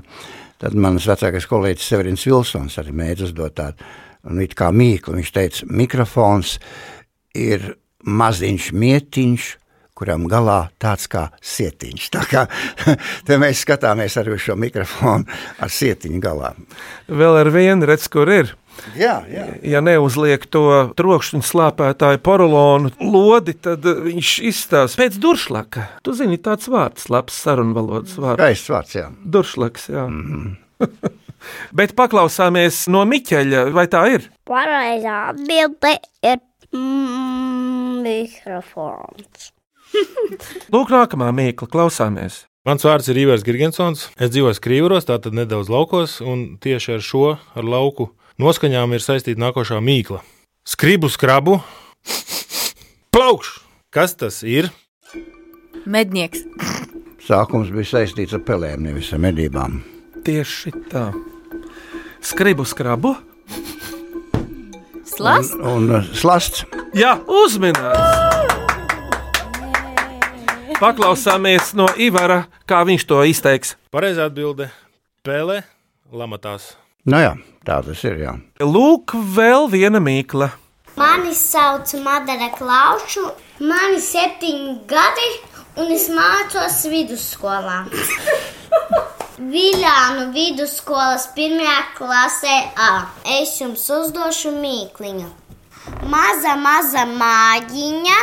tad 0.63 0.77
mans 0.79 1.07
vecākais 1.11 1.47
kolēģis 1.51 1.89
Severins 1.91 2.23
Vilsons 2.23 2.79
arī 2.79 2.95
mēģināja 2.95 3.27
uzdot 3.27 3.57
tādu 3.59 3.89
nu, 4.31 4.41
it 4.45 4.55
kā 4.55 4.69
mīklu. 4.71 5.17
Viņš 5.19 5.31
teica, 5.35 5.67
mikrofons 5.75 6.53
ir 7.35 7.73
maziņš 8.07 8.69
mietiņš, 8.79 9.49
kuram 9.97 10.27
galā 10.31 10.69
tāds 10.79 11.09
kā 11.11 11.25
sietiņš. 11.41 12.07
Tā 12.15 12.23
kā 12.31 12.45
te 13.27 13.39
mēs 13.41 13.65
skatāmies 13.65 14.15
arī 14.21 14.37
uz 14.37 14.45
šo 14.45 14.55
mikrofonu 14.55 15.27
ar 15.59 15.73
sietiņu 15.73 16.23
galā. 16.23 16.53
Vēl 17.11 17.41
ar 17.41 17.51
vienu 17.51 17.91
redz, 17.91 18.07
kur 18.13 18.31
ir. 18.31 18.55
Jā, 18.97 19.15
jā. 19.31 19.45
Ja 19.65 19.81
neuzliek 19.83 20.45
to 20.53 20.93
trokšņa 20.97 21.43
slāpētāju 21.45 22.21
porolonu 22.25 22.91
lodi, 23.01 23.53
tad 23.53 23.85
viņš 23.85 24.33
izstāsta 24.51 25.01
pēc 25.01 25.19
duršlaka. 25.23 25.87
Tu 26.05 26.15
zini, 26.17 26.39
tāds 26.41 26.69
vārds, 26.71 27.09
labs 27.13 27.37
sarunvalodas 27.45 28.17
vārds. 28.17 28.41
Skaists 28.41 28.73
vārds, 28.73 28.97
jā. 28.97 29.07
Duršlaks, 29.23 29.89
jā. 29.93 30.07
Mm 30.07 30.25
-hmm. 30.27 30.55
Bet 31.77 31.93
paklausāmies 31.97 32.87
no 32.91 33.05
Miķeļa, 33.05 33.67
vai 33.75 33.87
tā 33.91 34.03
ir? 34.15 34.27
Pareizā 34.47 35.29
atbilde 35.31 35.93
ir 36.25 36.39
mm, 36.73 38.01
mikrofons. 38.03 39.51
Lūk, 40.73 40.91
nākamā 40.91 41.31
mīkla, 41.35 41.69
klausāmies. 41.71 42.45
Mans 42.67 42.83
vārds 42.83 43.07
ir 43.07 43.15
Ivars 43.21 43.45
Gigantsons. 43.47 44.09
Es 44.19 44.33
dzīvoju 44.33 44.57
Skrīvros, 44.57 45.05
tātad 45.07 45.35
nedaudz 45.37 45.69
laukos, 45.71 46.17
un 46.19 46.57
tieši 46.59 46.97
ar 46.97 47.05
šo 47.05 47.27
ar 47.37 47.63
lauku 47.63 48.09
noskaņām 48.41 48.93
ir 48.93 49.03
saistīta 49.03 49.41
nākošā 49.41 49.79
mīkla. 49.83 50.21
Skribu 50.67 51.09
skrabu, 51.09 51.61
plaukš! 53.13 53.57
Kas 53.89 54.13
tas 54.19 54.41
ir? 54.43 54.67
Mednieks. 55.87 56.43
Sākums 57.23 57.71
bija 57.73 57.87
saistīts 57.95 58.35
ar 58.35 58.43
pelēm, 58.45 58.83
nevis 58.83 59.09
ar 59.15 59.21
medībām. 59.23 59.79
Tieši 60.27 60.73
tā. 60.91 61.07
Skribu 62.21 62.65
skrabu. 62.67 63.15
Slasts. 65.07 65.55
Un, 65.55 65.87
un 65.87 66.09
slasts. 66.13 66.65
Jā, 66.97 67.15
uzminēts! 67.25 68.35
Paklausāmies 70.77 71.71
no 71.73 71.87
Ivara, 71.97 72.43
kā 72.69 72.83
viņš 72.85 73.07
to 73.09 73.23
izteiks. 73.25 73.73
Pareizā 73.89 74.27
atbilde- 74.29 74.69
pele, 75.25 75.63
lamatās. 76.13 76.75
Nu 77.07 77.17
jā, 77.23 77.33
tā 77.67 77.81
tas 77.85 78.03
ir. 78.07 78.21
Jā. 78.23 78.33
Lūk, 78.63 79.13
vēl 79.35 79.67
viena 79.73 80.01
mīkla. 80.03 80.51
Mani 80.97 81.35
sauc 81.37 81.91
Madara 82.01 82.49
Klaušu, 82.55 83.27
man 83.61 83.93
ir 83.93 84.01
septiņi 84.01 84.71
gadi, 84.89 85.27
un 85.77 85.91
es 85.93 86.07
mācos 86.09 86.79
vidusskolā. 86.89 87.83
Viljānu 89.37 90.31
vidusskolas 90.33 91.27
pirmajā 91.37 91.77
klasē 91.99 92.55
A. 92.81 92.89
Es 93.37 93.53
jums 93.61 93.83
uzdošu 93.93 94.55
mīkliņu. 94.57 95.29
Maza, 96.09 96.57
maza 96.57 97.05
mājiņa, 97.11 98.17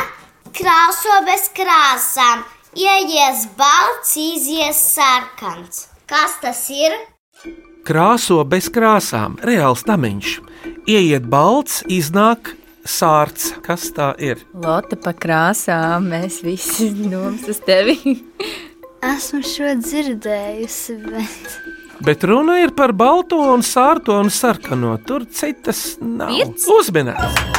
krāso 0.59 1.15
bez 1.25 1.47
krāsām, 1.55 2.43
ieies 2.75 3.47
balts, 3.55 4.17
izies 4.19 4.83
sarkans. 4.91 5.85
Kas 6.11 6.35
tas 6.43 6.67
ir? 6.69 6.93
Krāso 7.85 8.39
bez 8.49 8.65
krāsām, 8.73 9.35
reāls 9.45 9.83
namiņš. 9.85 10.29
Ieiet 10.89 11.27
balts, 11.29 11.83
iznāk 11.85 12.55
sārts. 12.81 13.51
Kas 13.65 13.91
tā 13.93 14.07
ir? 14.17 14.41
Lotte 14.57 14.97
pa 14.97 15.13
krāsām, 15.13 16.09
mēs 16.09 16.39
visi 16.45 16.89
domas 17.13 17.45
uz 17.51 17.61
tevi. 17.65 18.17
Esmu 19.05 19.43
šo 19.45 19.75
dzirdējusi, 19.83 20.97
bet 21.05 21.59
Bet 22.05 22.25
runa 22.27 22.57
ir 22.59 22.73
par 22.75 22.91
balto 22.91 23.37
un 23.53 23.61
sārto 23.63 24.17
un 24.19 24.33
sarkano. 24.33 24.97
Tur 25.07 25.29
citas 25.31 25.93
nav. 26.01 26.33
Virts? 26.33 26.67
Uzminēts! 26.67 27.54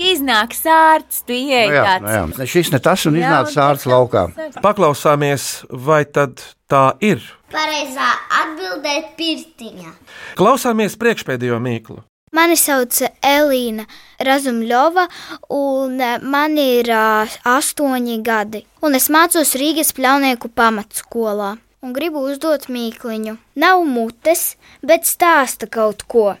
Ka 0.00 0.06
iznāk 0.08 0.54
sārts, 0.56 1.20
tu 1.28 1.34
ieej 1.36 1.68
Nu 1.68 1.74
jā, 1.76 1.84
tāds. 1.84 2.04
nu 2.06 2.12
jā. 2.14 2.38
Ne 2.38 2.46
Šis 2.48 2.70
ne 2.72 2.78
tas 2.80 3.02
un 3.04 3.18
iznāca 3.20 3.52
sārts 3.52 3.84
laukā. 3.84 4.22
Paklausāmies, 4.64 5.66
vai 5.68 6.04
tad 6.08 6.40
tā 6.70 6.94
ir? 7.04 7.20
Pareizā 7.52 8.06
atbildē 8.40 8.94
ir 8.96 9.08
pirtiņa. 9.18 9.92
Klausāmies 10.40 10.96
priekšpēdējo 10.96 11.58
mīklu. 11.60 11.98
Mani 12.32 12.56
sauc 12.56 12.94
Elīna 13.26 13.84
Razumļova, 14.22 15.04
un 15.50 16.00
eh, 16.00 16.20
man 16.22 16.54
ir 16.62 16.88
uh, 16.94 17.26
astoņi 17.44 18.20
gadi. 18.22 18.62
Un 18.86 18.94
es 18.94 19.10
mācos 19.10 19.52
Rīgas 19.58 19.90
pļaunieku 19.96 20.48
pamatskolā. 20.54 21.56
Un 21.82 21.92
gribu 21.96 22.22
uzdot 22.30 22.68
mīkliņu. 22.72 23.36
Nav 23.60 23.82
mutes, 23.84 24.54
bet 24.80 25.04
stāsta 25.04 25.66
kaut 25.68 26.06
ko. 26.06 26.36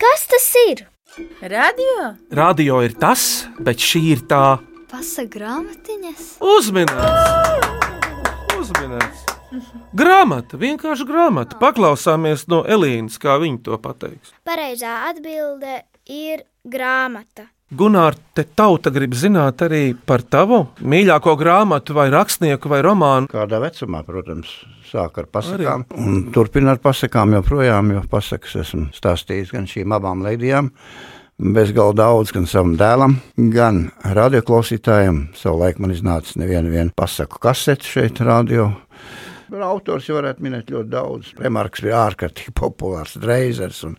Kas 0.00 0.24
tas 0.30 0.48
ir? 0.70 0.86
Radio? 1.42 2.14
Radio 2.30 2.78
ir 2.80 2.94
tas, 2.96 3.44
bet 3.60 3.76
šī 3.76 4.00
ir 4.14 4.20
tā 4.30 4.58
Pasa 4.88 5.24
grāmatiņas. 5.28 6.38
uzminēta. 6.40 7.10
Uzminēts. 8.56 9.26
Grāmata, 9.92 10.56
vienkārši 10.56 11.04
grāmata. 11.04 11.58
Paklausāmies 11.60 12.46
no 12.48 12.62
Elīnas, 12.64 13.18
kā 13.20 13.36
viņa 13.42 13.60
to 13.66 13.76
pateiks. 13.76 14.32
Pareizā 14.48 14.94
atbilde 15.10 15.82
ir 16.08 16.46
grāmata. 16.64 17.44
Gunār, 17.72 18.12
te 18.36 18.44
tauta 18.44 18.90
grib 18.92 19.14
zināt 19.16 19.62
arī 19.64 19.94
par 19.96 20.20
tavu 20.28 20.58
mīļāko 20.84 21.32
grāmatu, 21.40 21.94
vai 21.96 22.10
rakstnieku, 22.12 22.68
vai 22.68 22.82
romānu. 22.84 23.30
Kādā 23.32 23.62
vecumā, 23.62 24.02
protams, 24.04 24.50
sāk 24.90 25.22
ar 25.22 25.28
pasakām. 25.32 25.86
Un 25.96 26.26
turpina 26.34 26.74
ar 26.74 26.82
pasakām 26.84 27.32
joprojām, 27.38 27.94
jo 27.96 28.02
pasakas 28.12 28.58
esmu 28.66 28.90
stāstījis 28.92 29.54
gan 29.56 29.64
šīm 29.70 29.96
abām 29.96 30.20
leidijām, 30.26 30.68
bezgalīgi 31.40 31.96
daudz, 32.02 32.34
gan 32.36 32.50
savam 32.50 32.76
dēlam, 32.76 33.16
gan 33.56 33.86
radioklausītājiem. 34.20 35.24
Savulaik 35.40 35.80
man 35.80 35.96
iznāca 35.96 36.36
neviena 36.44 36.68
vien 36.74 36.92
pasaku 36.92 37.40
kasete 37.40 37.88
šeit, 37.88 38.20
radio. 38.20 38.68
Autors 39.52 40.06
jau 40.08 40.20
varētu 40.20 40.44
minēt 40.44 40.70
ļoti 40.72 40.92
daudz. 40.92 41.32
Remarks 41.40 41.84
bija 41.84 42.04
ārkārtīgi 42.10 42.52
populārs, 42.56 43.16
Dreizers 43.20 43.80
un 43.88 43.96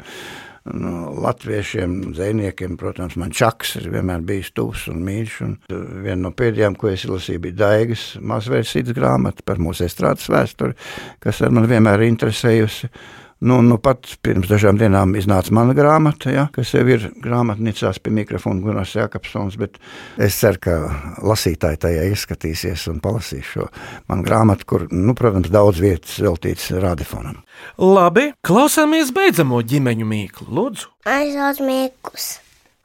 No 0.63 1.09
latviešiem, 1.19 2.13
zvejniekiem, 2.15 2.77
protams, 2.79 3.17
man 3.19 3.33
čaks 3.35 3.73
ir 3.81 3.89
vienmēr 3.91 4.21
bijis 4.23 4.53
tuvs 4.55 4.85
un 4.87 5.01
mīļš. 5.03 5.33
Un 5.43 5.57
viena 6.05 6.21
no 6.21 6.31
pēdējām, 6.31 6.77
ko 6.79 6.87
es 6.93 7.03
izlasīju, 7.03 7.41
bija 7.43 7.57
Daigas 7.65 8.05
mazvērtītas 8.23 8.95
grāmata 8.95 9.43
par 9.43 9.59
mūsu 9.59 9.83
estrādes 9.89 10.29
vēsturi, 10.31 10.77
kas 11.23 11.43
ar 11.43 11.51
mani 11.51 11.67
vienmēr 11.73 11.99
ir 12.05 12.13
interesējusi. 12.13 12.87
Nu, 13.43 13.57
nu 13.59 13.75
pat 13.83 14.07
pirms 14.23 14.47
dažām 14.47 14.77
dienām 14.79 15.17
iznāca 15.19 15.51
mana 15.55 15.73
grāmata, 15.75 16.31
ja, 16.31 16.45
kas 16.55 16.69
jau 16.71 16.83
ir 16.87 17.09
grāmatnīcās 17.19 17.97
pie 17.99 18.13
mikrofona 18.15 18.63
Gunārs 18.63 18.93
Jākapsons, 18.95 19.57
bet 19.59 19.75
es 20.15 20.37
ceru, 20.39 20.61
ka 20.63 20.75
lasītāji 21.19 21.81
tajā 21.83 22.05
ieskatīsies 22.13 22.85
un 22.93 23.01
palasīs 23.03 23.49
šo 23.51 23.67
manu 24.07 24.23
grāmatu, 24.23 24.67
kur, 24.69 24.85
nu, 24.95 25.11
protams, 25.19 25.51
daudz 25.51 25.81
vietas 25.83 26.15
veltīts 26.23 26.69
radifonam. 26.79 27.41
Labi, 27.83 28.29
klausāmies 28.47 29.11
beidzamo 29.15 29.59
ģimeņu 29.73 30.07
mīklu, 30.07 30.47
lūdzu. 30.47 30.93
Aizsauc 31.11 31.59
Mīkus, 31.67 32.29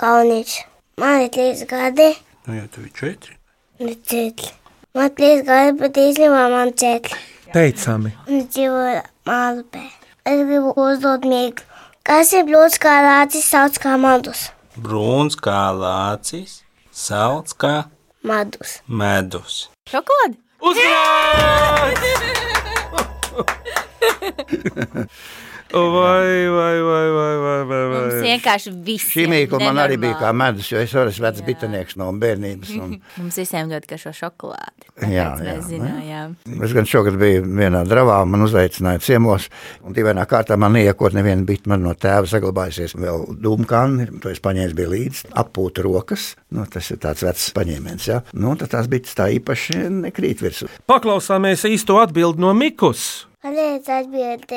Kauniņš. 0.03 0.57
Man 0.99 1.23
ir 1.29 1.31
trīs 1.39 1.63
gadi. 1.71 2.09
Nu, 2.49 2.57
jā, 2.59 2.65
tev 2.75 2.89
ir 2.89 2.97
četri. 2.99 3.39
Ne 3.85 3.95
četri. 4.03 4.51
Man 4.99 5.07
ir 5.07 5.15
trīs 5.23 5.47
gadi, 5.47 5.79
bet 5.85 6.03
īstenībā 6.03 6.43
man 6.51 6.75
četri. 6.75 7.23
Teicami. 7.55 8.11
Un 8.27 8.43
dzīvoju 8.51 9.07
Mālupē. 9.31 9.87
Es 10.29 10.41
gribu 10.45 10.73
uzdot 10.77 11.25
mīklu. 11.29 11.65
Kas 12.09 12.33
ir 12.37 12.45
blūds 12.49 12.79
kā 12.81 12.95
lācis, 13.05 13.45
sauc 13.53 13.77
kā 13.83 13.97
madus? 14.01 14.47
Brūns 14.79 15.37
kā 15.45 15.61
lācis, 15.77 16.61
salds 16.95 17.53
kā 17.59 17.75
Madus. 18.23 18.79
medus. 18.89 19.67
Šokolāde! 19.91 20.39
Vai, 25.71 26.49
vai, 26.49 26.81
vai, 26.81 27.11
vai, 27.13 27.37
vai, 27.37 27.65
vai, 27.65 27.83
vai. 27.89 28.01
Mums 28.01 28.23
vienkārši 28.25 28.71
viss. 28.87 29.11
Šī 29.13 29.27
mīkla 29.29 29.59
man 29.61 29.81
arī 29.83 29.99
bija 30.01 30.17
kā 30.17 30.31
medus, 30.33 30.71
jo 30.73 30.81
es 30.81 30.95
esmu 30.97 31.27
vecs 31.27 31.43
bitinieks 31.45 31.99
no 32.01 32.07
bērnības. 32.17 32.71
Un, 32.81 32.95
Mums 33.21 33.37
visiem 33.37 33.69
ļoti 33.69 33.91
garšo 33.91 34.13
šokolādi. 34.17 34.89
Jā, 35.03 35.11
jā, 35.13 35.27
mēs 35.43 35.67
zinājām. 35.69 36.37
Es 36.65 36.73
gan 36.73 36.89
šogad 36.89 37.19
biju 37.21 37.43
vienā 37.45 37.83
dravā, 37.89 38.17
man 38.25 38.47
uzaicināja 38.47 39.03
ciemos, 39.05 39.51
un 39.85 39.97
dīvainā 39.97 40.25
kārtā 40.31 40.57
man 40.57 40.79
iekot 40.81 41.17
neviena 41.17 41.45
bita, 41.49 41.69
man 41.75 41.85
no 41.85 41.93
tēva 41.93 42.25
saglabājusies 42.31 42.97
vēl 42.97 43.27
dūmkāni, 43.45 44.09
to 44.25 44.33
es 44.33 44.41
paņēmu 44.45 44.79
bija 44.79 44.93
līdzi, 44.95 45.29
appūta 45.43 45.85
rokas, 45.85 46.31
nu, 46.57 46.65
tas 46.73 46.89
ir 46.95 47.03
tāds 47.05 47.27
vecs 47.27 47.51
paņēmiens, 47.59 48.09
jā. 48.09 48.23
Nu, 48.33 48.55
tad 48.57 48.73
tās 48.73 48.89
bitas 48.89 49.13
tā 49.19 49.29
īpaši 49.37 49.85
nekrīt 49.99 50.41
virsū. 50.47 50.71
Paklausāmies 50.89 51.67
īsto 51.69 52.01
atbildi 52.01 52.41
no 52.41 52.55
Mikus. 52.57 53.29
Atbildi 53.45 54.25
ir 54.33 54.49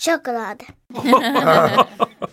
šokolāde. 0.00 0.68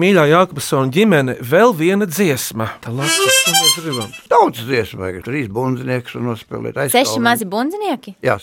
Mīļā 0.00 0.24
Jākapsona 0.30 0.90
ģimene, 0.94 1.36
vēl 1.44 1.74
viena 1.78 2.08
dziesma. 2.10 2.66
Tā 2.82 2.90
labi, 2.94 3.12
ko 3.14 3.52
mēs 3.54 3.76
gribam. 3.78 4.10
Daudz 4.32 4.64
dziesmu 4.66 5.04
vajag, 5.04 5.20
trīs 5.26 5.46
bundzinieks 5.54 6.16
un 6.18 6.26
nospēlēt 6.32 6.80
Seši 6.94 7.22
mazi 7.22 7.46
bundzinieki. 7.50 8.16
Jā, 8.24 8.38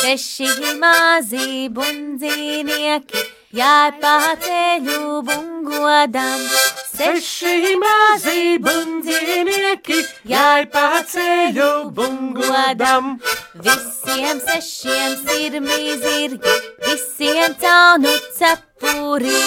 Seši 0.00 0.48
mazi 0.80 1.68
bundzinieki, 1.74 3.24
jāj 3.56 3.90
pa 4.00 4.14
ceļu 4.44 5.22
bungodam. 5.26 6.42
Seši 6.90 7.74
mazi 7.80 8.58
bundzinieki, 8.62 9.98
jāj 10.30 10.66
pa 10.70 11.02
ceļu 11.10 11.90
bungodam. 11.96 13.16
Visiem 13.66 14.40
sešiem 14.46 15.16
sirmi 15.24 15.96
zirgi, 16.04 16.56
visiem 16.86 17.56
caunu 17.62 18.14
cepuri. 18.38 19.38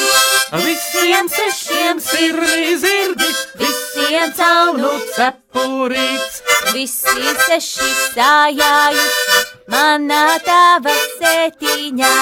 Visiem 0.53 1.29
sešiem 1.29 2.01
sirmi 2.03 2.75
zirgi, 2.83 3.31
visiem 3.61 4.33
caunu 4.37 4.91
cepurīts. 5.15 6.41
Visi 6.73 7.33
seši 7.47 7.89
stājājuši 8.01 9.41
manā 9.73 10.25
tava 10.45 10.97
sētiņā. 11.19 12.13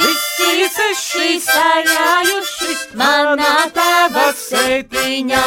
Visi 0.00 0.15
seši 0.36 1.38
stājājuši 1.40 2.74
manā 2.98 3.54
tava 3.74 4.28
sētiņā. 4.36 5.44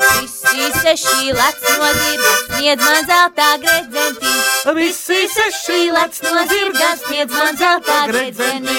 Visi 0.00 0.68
seši 0.80 1.32
lec 1.36 1.64
no 1.76 1.88
zirga, 1.96 2.30
sniedz 2.46 2.84
man 2.84 3.08
zeltā 3.08 3.48
gredzentī. 3.60 4.32
Visi 4.78 5.18
seši 5.34 5.90
lec 5.92 6.22
no 6.24 6.46
zirga, 6.52 6.94
sniedz 7.02 7.36
man 7.36 7.60
zeltā 7.60 7.98
gredzentī. 8.08 8.78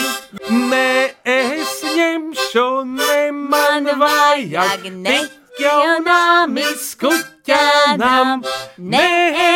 Nē, 0.49 1.13
es 1.35 1.77
ņemšu, 1.85 2.65
ne 2.95 3.19
man 3.37 3.91
vajag, 4.01 4.89
ne 4.97 5.19
jaunām 5.61 6.57
izkuķēnām. 6.57 8.45
Nē, 8.81 9.07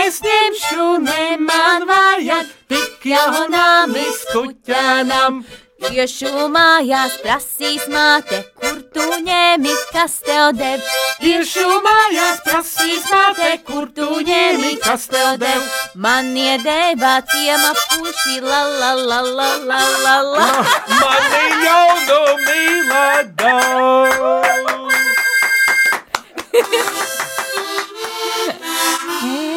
es 0.05 0.21
ņemšu, 0.21 0.89
ne 1.09 1.27
man 1.41 1.89
vajag, 1.89 2.53
tik 2.69 3.09
jaunām 3.15 3.97
izkuķēnām. 4.05 5.45
Iešu 5.75 6.47
mājās 6.53 7.17
prasīs 7.19 7.83
māte, 7.91 8.38
kur 8.61 8.77
tu 8.95 9.03
ņēmi, 9.25 9.73
kas 9.91 10.13
tev 10.23 10.53
dev. 10.55 10.79
Iešu 11.19 11.65
mājās 11.83 12.39
prasīs 12.45 13.03
māte, 13.11 13.49
kur 13.67 13.89
tu 13.91 14.07
ņēmi, 14.23 14.77
kas 14.85 15.09
tev 15.11 15.35
dev. 15.41 15.59
Man 15.99 16.31
iedēvā 16.31 17.13
ciema 17.27 17.73
puši, 17.75 18.39
la 18.39 18.63
la 18.79 18.93
la 18.95 19.19
la 19.19 19.49
la 19.67 19.81
la 20.05 20.15
la. 20.31 20.47
Mani 20.95 21.45
jaunu 21.65 22.21
mīlēdā. 22.47 23.55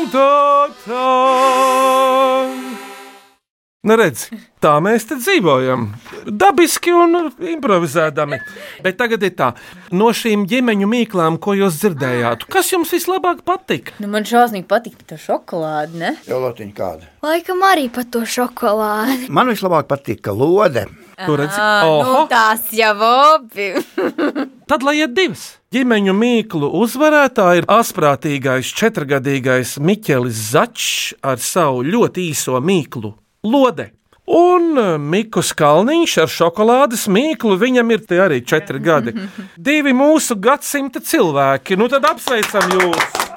Tā, 0.08 0.68
tā. 0.82 1.06
Nu, 2.58 2.67
redz, 3.96 4.26
tā 4.60 4.74
mēs 4.84 5.06
te 5.08 5.16
dzīvojam. 5.20 5.86
Dabiski 6.28 6.92
un 6.92 7.30
improvizēdami. 7.54 8.38
Bet 8.84 8.98
tagad 9.00 9.24
ir 9.24 9.34
tā, 9.38 9.52
no 9.94 10.10
šīm 10.12 10.44
ģimeņu 10.50 10.88
mīklām, 10.90 11.38
ko 11.40 11.54
jūs 11.56 11.80
dzirdējāt, 11.82 12.44
kas 12.52 12.72
jums 12.74 12.92
vislabāk 12.92 13.44
patika? 13.48 13.96
Nu, 14.02 14.10
man 14.12 14.26
šausmīgi 14.28 14.66
patīk 14.68 15.00
tā 15.08 15.18
šokolāde, 15.20 16.00
ne? 16.02 16.14
jau 16.28 16.40
lotiņa 16.42 16.74
kāda. 16.76 17.08
Laikam 17.24 17.62
arī 17.66 17.88
par 17.92 18.08
to 18.12 18.24
šokolādi. 18.28 19.30
Man 19.32 19.52
vislabāk 19.52 19.88
patīk, 19.90 20.24
ka 20.26 20.34
lode. 20.36 20.88
Tur 21.18 21.40
redz, 21.40 21.56
Ā, 21.58 21.86
nu, 22.06 22.26
tās 22.30 22.68
jau 22.76 22.92
obi. 23.02 23.72
tad 24.70 24.84
lai 24.86 25.00
iet 25.00 25.16
divas. 25.16 25.46
Ģimeņu 25.74 26.14
mīklu 26.16 26.68
uzvarētāji 26.78 27.62
ir 27.64 27.66
asprātīgais 27.74 28.70
četrgadīgais 28.78 29.74
Miķelis 29.82 30.44
Začs 30.52 31.16
ar 31.20 31.42
savu 31.42 31.82
ļoti 31.84 32.30
īso 32.30 32.60
mīklu 32.62 33.16
Lode. 33.48 33.92
Un 34.28 34.76
eh, 34.76 34.96
Mikls 35.00 35.54
Kalniņš 35.56 36.16
ar 36.24 36.32
šokolādes 36.32 37.06
mīklu, 37.08 37.56
viņam 37.60 37.94
ir 37.96 38.04
arī 38.20 38.42
četri 38.44 38.82
gadi. 38.84 39.14
Divi 39.68 39.96
mūsu 39.96 40.36
gadsimta 40.36 41.00
cilvēki. 41.00 41.80
Nu 41.80 41.88
tad 41.88 42.04
apsveicam 42.10 42.76
jūs! 42.76 43.27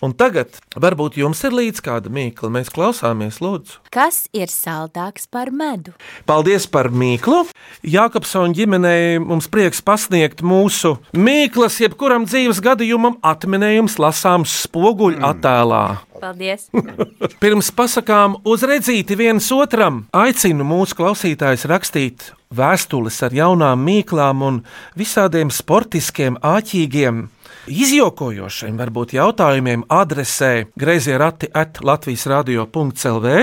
Un 0.00 0.14
tagad 0.16 0.56
varbūt 0.80 1.18
jums 1.20 1.42
ir 1.44 1.52
līdz 1.52 1.82
kāda 1.84 2.12
mīkla. 2.12 2.48
Mēs 2.54 2.70
klausāmies, 2.72 3.40
lūdzu. 3.44 3.82
Kas 3.92 4.22
ir 4.32 4.48
saldāks 4.48 5.28
par 5.28 5.52
medu? 5.52 5.92
Paldies 6.28 6.64
par 6.72 6.88
mīklu. 6.88 7.42
Jākapsona 7.84 8.56
ģimenei 8.56 9.20
mums 9.20 9.50
prieks 9.52 9.84
pasniegt 9.84 10.40
mūsu 10.40 10.96
mīklas, 11.12 11.80
jebkuram 11.84 12.24
dzīves 12.28 12.62
gadījumam 12.64 13.18
atminējums 13.20 13.98
lasāms 14.00 14.56
spoguļu 14.64 15.20
attēlā. 15.30 15.84
Paldies! 16.20 16.68
Pirms 17.42 17.70
pasakām 17.76 18.40
uzredzīti 18.48 19.16
viens 19.20 19.48
otram, 19.56 20.04
aicinu 20.16 20.64
mūsu 20.68 20.96
klausītājus 20.96 21.68
rakstīt 21.68 22.30
vēstules 22.56 23.20
ar 23.22 23.34
jaunām 23.34 23.84
mīklām 23.86 24.42
un 24.42 24.62
visādiem 24.98 25.52
sportiskiem, 25.54 26.38
āķīgiem. 26.42 27.28
Izjokojošiem, 27.68 28.78
varbūt 28.80 29.12
jautājumiem 29.12 29.82
adresē 29.92 30.70
grazījā 30.80 31.18
rati 31.20 31.48
at 31.52 31.82
Latvijas 31.84 32.24
radio.clv 32.30 33.34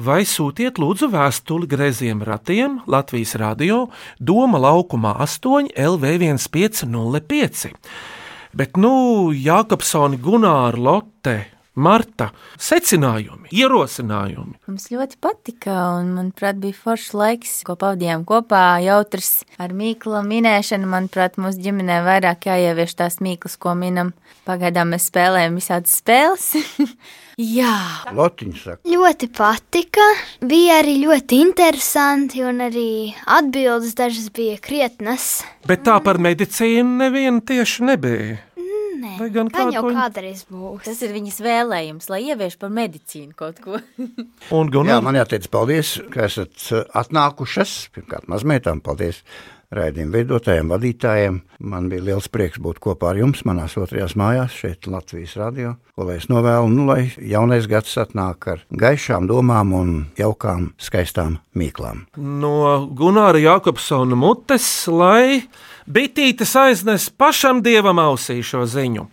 vai 0.00 0.22
sūtiet 0.24 0.80
lūdzu 0.80 1.10
vēstuli 1.12 1.68
grazījiem 1.68 2.24
ratiem 2.24 2.78
Latvijas 2.88 3.34
radio 3.36 3.82
Doma 4.16 4.56
laukumā 4.64 5.12
8 5.26 5.76
LV1505. 5.76 7.68
Bet, 8.56 8.80
nu, 8.80 9.28
Jākapsoni, 9.36 10.16
Gunāra, 10.24 10.80
Lotte 10.80 11.59
Marta, 11.78 12.32
secinājumi, 12.58 13.46
ierosinājumi. 13.54 14.56
Mums 14.66 14.88
ļoti 14.90 15.20
patika, 15.22 15.76
un 16.00 16.10
manuprāt, 16.16 16.58
bija 16.58 16.74
foršs 16.74 17.12
laiks, 17.14 17.52
ko 17.66 17.76
pavadījām 17.78 18.24
kopā. 18.26 18.80
Jautrs 18.82 19.44
ar 19.62 19.70
mīklu 19.76 20.18
minēšanu. 20.26 20.90
Manuprāt, 20.90 21.38
mūsu 21.38 21.62
ģimenē 21.62 22.00
vairāk 22.08 22.50
jāievieš 22.50 22.96
tās 22.98 23.20
mīklas, 23.22 23.54
ko 23.62 23.76
minam. 23.78 24.10
Pagaidām 24.48 24.90
mēs 24.96 25.06
spēlējam 25.12 25.60
visādas 25.60 25.94
spēles. 26.02 26.50
Jā, 27.40 27.72
Lotiņš 28.12 28.64
saka, 28.66 28.82
Ļoti 28.90 29.30
patika, 29.32 30.04
bija 30.44 30.80
arī 30.82 30.98
ļoti 31.06 31.38
interesanti, 31.40 32.42
un 32.44 32.60
arī 32.66 32.90
atbildes 33.30 33.94
dažas 33.96 34.28
bija 34.34 34.58
krietnas. 34.60 35.38
Bet 35.70 35.86
tā 35.86 35.96
par 36.04 36.20
medicīnu 36.20 36.98
neviena 37.00 37.40
tieši 37.40 37.86
nebija. 37.88 38.40
Vai 39.20 39.28
gan 39.34 39.50
gan 39.52 39.70
jau 39.74 39.82
kādu- 39.84 39.96
kādreiz 39.98 40.42
būs. 40.48 40.82
tas 40.88 41.02
ir 41.04 41.12
viņas 41.12 41.38
vēlējums, 41.44 42.08
lai 42.08 42.22
ievieš 42.32 42.56
par 42.58 42.70
medicīnu 42.72 43.34
kaut 43.36 43.60
ko. 43.60 43.76
Un 44.00 44.66
jā, 44.66 44.72
Gunār, 44.72 45.02
man 45.04 45.18
jāteic 45.20 45.46
paldies, 45.52 45.98
ka 46.10 46.24
esat 46.26 46.56
uh, 46.72 46.84
atnākušas. 47.02 47.90
Pirmkārt, 47.94 48.26
mazmeitām 48.32 48.80
paldies 48.80 49.20
raidījuma 49.74 50.16
veidotājiem, 50.18 50.70
vadītājiem. 50.72 51.40
Man 51.70 51.88
bija 51.92 52.04
liels 52.10 52.28
prieks 52.32 52.60
būt 52.62 52.80
kopā 52.82 53.12
ar 53.12 53.20
jums 53.20 53.44
manās 53.48 53.76
otrajās 53.78 54.16
mājās, 54.18 54.56
šeit 54.56 54.88
Latvijas 54.90 55.36
radio. 55.40 55.74
Ko 55.94 56.08
lai 56.08 56.18
es 56.18 56.28
novēlu, 56.32 56.70
nu, 56.72 56.86
lai 56.90 57.10
jaunais 57.16 57.68
gads 57.70 57.96
atnāk 58.00 58.48
ar 58.50 58.64
gaišām 58.70 59.28
domām 59.30 59.74
un 59.76 59.92
jaukām, 60.18 60.70
skaistām 60.80 61.38
mīklām. 61.54 62.06
no 62.16 62.86
Gunāra 62.96 63.40
Jakobsona 63.40 64.16
mutes, 64.18 64.66
lai 64.88 65.42
bitītes 65.86 66.56
aiznes 66.56 67.10
pašam 67.10 67.62
dievam 67.62 68.00
ausī 68.02 68.40
šo 68.42 68.66
ziņu. 68.66 69.06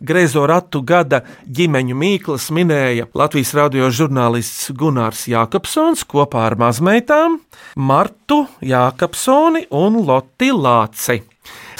Greizo 0.00 0.46
ratu 0.48 0.80
gada 0.80 1.20
ģimeņu 1.44 1.96
mīklas 2.00 2.46
minēja 2.56 3.10
Latvijas 3.12 3.52
radio 3.58 3.90
žurnālists 3.92 4.70
Gunārs 4.72 5.26
Jākapsons 5.28 6.06
kopā 6.08 6.46
ar 6.48 6.56
mazmeitām 6.60 7.36
Martu 7.76 8.46
Jākapsoni 8.64 9.66
un 9.76 10.00
Loti 10.06 10.48
Lāci. 10.56 11.20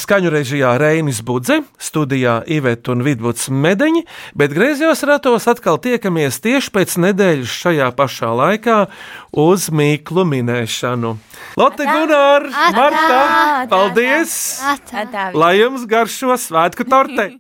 Skaņu 0.00 0.30
režijā 0.33 0.74
Reinis 0.80 1.20
Budze, 1.24 1.61
studijā 1.80 2.38
Iveta 2.48 2.92
un 2.92 3.04
Vidvuds 3.04 3.48
Medeņi, 3.52 4.04
bet 4.37 4.52
griezos 4.56 5.04
ratos 5.09 5.48
atkal 5.48 5.80
tiekamies 5.80 6.40
tieši 6.44 6.72
pēc 6.76 6.96
nedēļas 7.04 7.59
šajā 7.64 7.90
pašā 7.96 8.30
laikā 8.37 8.78
uz 9.33 9.68
mīklu 9.72 10.24
minēšanu. 10.28 11.16
Lotte 11.61 11.88
Gunār, 11.88 12.48
Atā! 12.48 12.72
Marta, 12.76 13.20
Atā! 13.20 13.68
paldies! 13.72 14.35
Atā! 14.76 15.30
Lai 15.37 15.54
jums 15.61 15.88
garšo 15.88 16.37
svētku 16.37 16.88
torte! 16.88 17.33